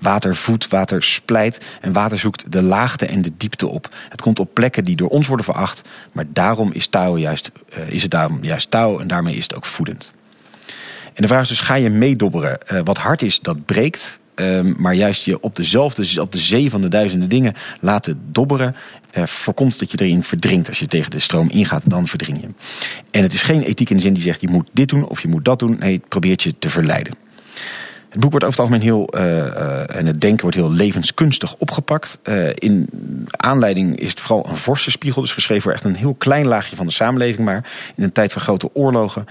[0.00, 3.94] Water voedt, water splijt en water zoekt de laagte en de diepte op.
[4.08, 5.82] Het komt op plekken die door ons worden veracht,
[6.12, 9.54] maar daarom is touw juist, uh, is het daarom juist touw en daarmee is het
[9.54, 10.12] ook voedend.
[11.14, 12.58] En de vraag is dus, ga je meedobberen?
[12.72, 14.20] Uh, wat hard is, dat breekt.
[14.36, 18.76] Uh, maar juist je op dezelfde, op de zee van de duizenden dingen laten dobberen,
[19.14, 20.68] uh, voorkomt dat je erin verdrinkt.
[20.68, 22.46] Als je tegen de stroom ingaat, dan verdring je.
[23.10, 25.22] En het is geen ethiek in de zin die zegt, je moet dit doen of
[25.22, 25.76] je moet dat doen.
[25.78, 27.14] Nee, het probeert je te verleiden.
[28.10, 31.54] Het boek wordt over het algemeen heel, uh, uh, en het denken wordt heel levenskunstig
[31.54, 32.18] opgepakt.
[32.24, 32.88] Uh, in
[33.30, 36.86] aanleiding is het vooral een vorstenspiegel, dus geschreven voor echt een heel klein laagje van
[36.86, 37.44] de samenleving.
[37.44, 39.24] Maar in een tijd van grote oorlogen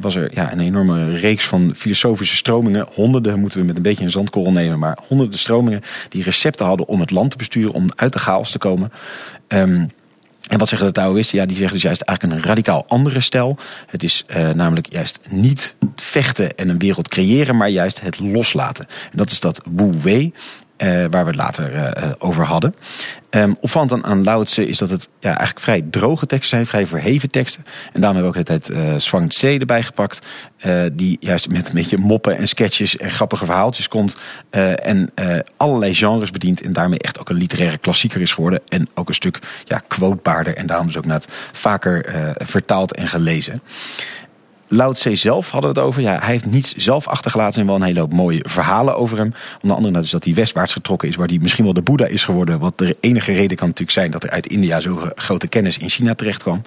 [0.00, 2.86] was er ja, een enorme reeks van filosofische stromingen.
[2.94, 6.88] Honderden moeten we met een beetje een zandkorrel nemen, maar honderden stromingen die recepten hadden
[6.88, 8.92] om het land te besturen, om uit de chaos te komen.
[9.48, 9.90] Um,
[10.50, 11.38] En wat zeggen de Taoïsten?
[11.38, 13.56] Ja, die zeggen dus juist eigenlijk een radicaal andere stijl.
[13.86, 18.86] Het is uh, namelijk juist niet vechten en een wereld creëren, maar juist het loslaten.
[18.88, 20.32] En dat is dat Wu Wei.
[20.82, 22.74] Uh, waar we het later uh, over hadden.
[23.30, 27.30] Um, opvallend aan, aan is dat het ja, eigenlijk vrij droge teksten zijn, vrij verheven
[27.30, 27.64] teksten.
[27.92, 30.26] En daarom hebben we ook de tijd uh, Swang Tse erbij gepakt.
[30.92, 34.16] Die juist met een beetje moppen en sketches en grappige verhaaltjes komt.
[34.50, 35.12] En
[35.56, 36.62] allerlei genres bedient.
[36.62, 38.60] En daarmee echt ook een literaire klassieker is geworden.
[38.68, 40.56] En ook een stuk ja, quotebaarder.
[40.56, 43.62] En daarom is ook net vaker vertaald en gelezen.
[44.72, 46.02] Lao Tse zelf hadden we het over.
[46.02, 47.60] Ja, hij heeft niets zelf achtergelaten.
[47.60, 49.34] En wel een hele hoop mooie verhalen over hem.
[49.62, 51.16] Onder andere dus dat hij westwaarts getrokken is.
[51.16, 52.58] Waar hij misschien wel de Boeddha is geworden.
[52.58, 55.88] Wat de enige reden kan natuurlijk zijn dat er uit India zo grote kennis in
[55.88, 56.62] China terecht kwam.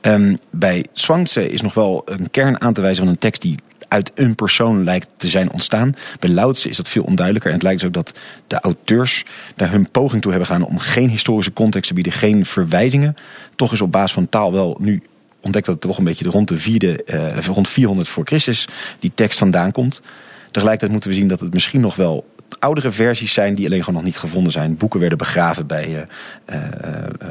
[0.00, 3.58] Um, bij Zhuangzi is nog wel een kern aan te wijzen van een tekst die
[3.88, 5.94] uit een persoon lijkt te zijn ontstaan.
[6.18, 7.50] Bij Lao Tse is dat veel onduidelijker.
[7.50, 9.24] En het lijkt dus ook dat de auteurs
[9.56, 13.16] daar hun poging toe hebben gedaan om geen historische context te bieden, geen verwijzingen.
[13.56, 15.02] Toch is op basis van taal wel nu
[15.44, 18.68] ontdekt dat het toch een beetje rond de vierde, uh, rond 400 voor Christus
[18.98, 20.02] die tekst vandaan komt.
[20.50, 23.94] Tegelijkertijd moeten we zien dat het misschien nog wel oudere versies zijn die alleen gewoon
[23.94, 24.76] nog niet gevonden zijn.
[24.76, 26.06] Boeken werden begraven bij
[26.50, 26.56] uh,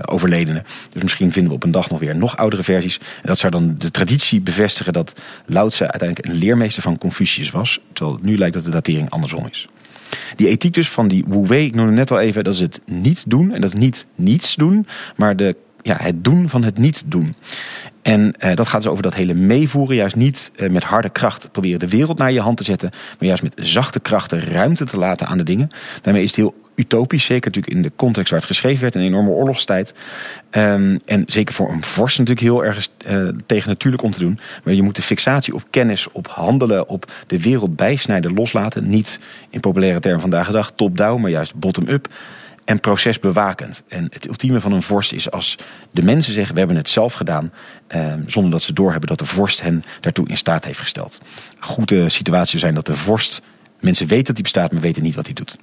[0.05, 0.63] overledenen.
[0.91, 2.97] Dus misschien vinden we op een dag nog weer nog oudere versies.
[2.97, 7.51] En dat zou dan de traditie bevestigen dat Lao Tse uiteindelijk een leermeester van Confucius
[7.51, 7.79] was.
[7.93, 9.67] Terwijl nu lijkt dat de datering andersom is.
[10.35, 12.81] Die ethiek dus van die Wu Wei, ik noemde net al even, dat is het
[12.85, 13.53] niet doen.
[13.53, 17.35] En dat is niet niets doen, maar de ja, het doen van het niet doen.
[18.03, 19.95] En uh, dat gaat dus over dat hele meevoeren.
[19.95, 22.89] Juist niet uh, met harde kracht proberen de wereld naar je hand te zetten.
[22.91, 25.69] Maar juist met zachte krachten ruimte te laten aan de dingen.
[26.01, 27.25] Daarmee is het heel utopisch.
[27.25, 28.95] Zeker natuurlijk in de context waar het geschreven werd.
[28.95, 29.93] Een enorme oorlogstijd.
[30.51, 34.39] Um, en zeker voor een vorst natuurlijk heel erg uh, tegen natuurlijk om te doen.
[34.63, 38.89] Maar je moet de fixatie op kennis, op handelen, op de wereld bijsnijden, loslaten.
[38.89, 42.07] Niet in populaire termen vandaag de dag top-down, maar juist bottom-up
[42.65, 43.83] en procesbewakend.
[43.87, 45.57] En het ultieme van een vorst is als
[45.91, 47.51] de mensen zeggen: We hebben het zelf gedaan.
[47.87, 51.21] Eh, zonder dat ze doorhebben dat de vorst hen daartoe in staat heeft gesteld.
[51.59, 53.41] Goede situaties zijn dat de vorst.
[53.79, 55.57] Mensen weten dat hij bestaat, maar weten niet wat hij doet.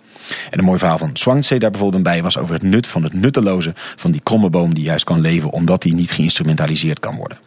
[0.51, 3.13] En een mooi verhaal van Zhuangzi daar bijvoorbeeld bij was over het nut van het
[3.13, 7.39] nutteloze van die kromme boom die juist kan leven omdat die niet geïnstrumentaliseerd kan worden.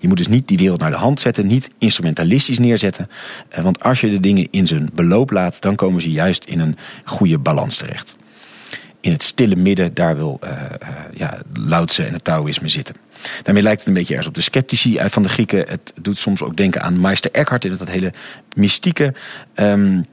[0.00, 3.08] Je moet dus niet die wereld naar de hand zetten, niet instrumentalistisch neerzetten.
[3.48, 6.60] Eh, want als je de dingen in zijn beloop laat, dan komen ze juist in
[6.60, 8.16] een goede balans terecht
[9.00, 10.50] in het stille midden, daar wil uh,
[11.14, 12.94] ja, Lautse en het Taoïsme zitten.
[13.42, 15.64] Daarmee lijkt het een beetje ergens op de sceptici uit van de Grieken.
[15.68, 18.12] Het doet soms ook denken aan Meister Eckhart in dat hele
[18.54, 19.14] mystieke.
[19.54, 20.06] Um,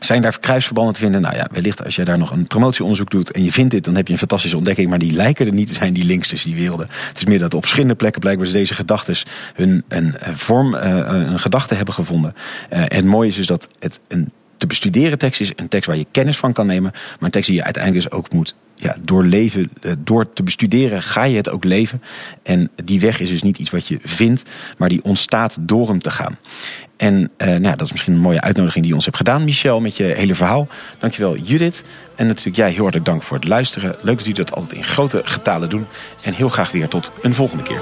[0.00, 1.20] zijn daar kruisverbanden te vinden?
[1.20, 3.94] Nou ja, wellicht als jij daar nog een promotieonderzoek doet en je vindt dit, dan
[3.94, 4.88] heb je een fantastische ontdekking.
[4.88, 6.86] Maar die lijken er niet te zijn, die links tussen die werelden.
[7.08, 9.16] Het is meer dat op verschillende plekken blijkbaar deze gedachten
[9.54, 12.34] hun een, vorm, een gedachte hebben gevonden.
[12.68, 16.06] En het is dus dat het een te bestuderen tekst is een tekst waar je
[16.10, 16.90] kennis van kan nemen.
[16.92, 19.70] Maar een tekst die je uiteindelijk dus ook moet ja, doorleven.
[19.82, 22.02] Eh, door te bestuderen ga je het ook leven.
[22.42, 24.42] En die weg is dus niet iets wat je vindt,
[24.76, 26.38] maar die ontstaat door hem te gaan.
[26.96, 29.80] En uh, nou, dat is misschien een mooie uitnodiging die je ons hebt gedaan, Michel,
[29.80, 30.68] met je hele verhaal.
[30.98, 31.84] Dankjewel, Judith.
[32.14, 33.96] En natuurlijk jij heel hartelijk dank voor het luisteren.
[34.00, 35.86] Leuk dat jullie dat altijd in grote getalen doen.
[36.22, 37.80] En heel graag weer tot een volgende keer.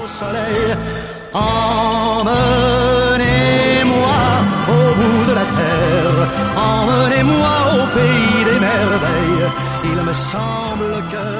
[7.95, 9.47] Pays des merveilles.
[9.91, 11.34] Il me semble que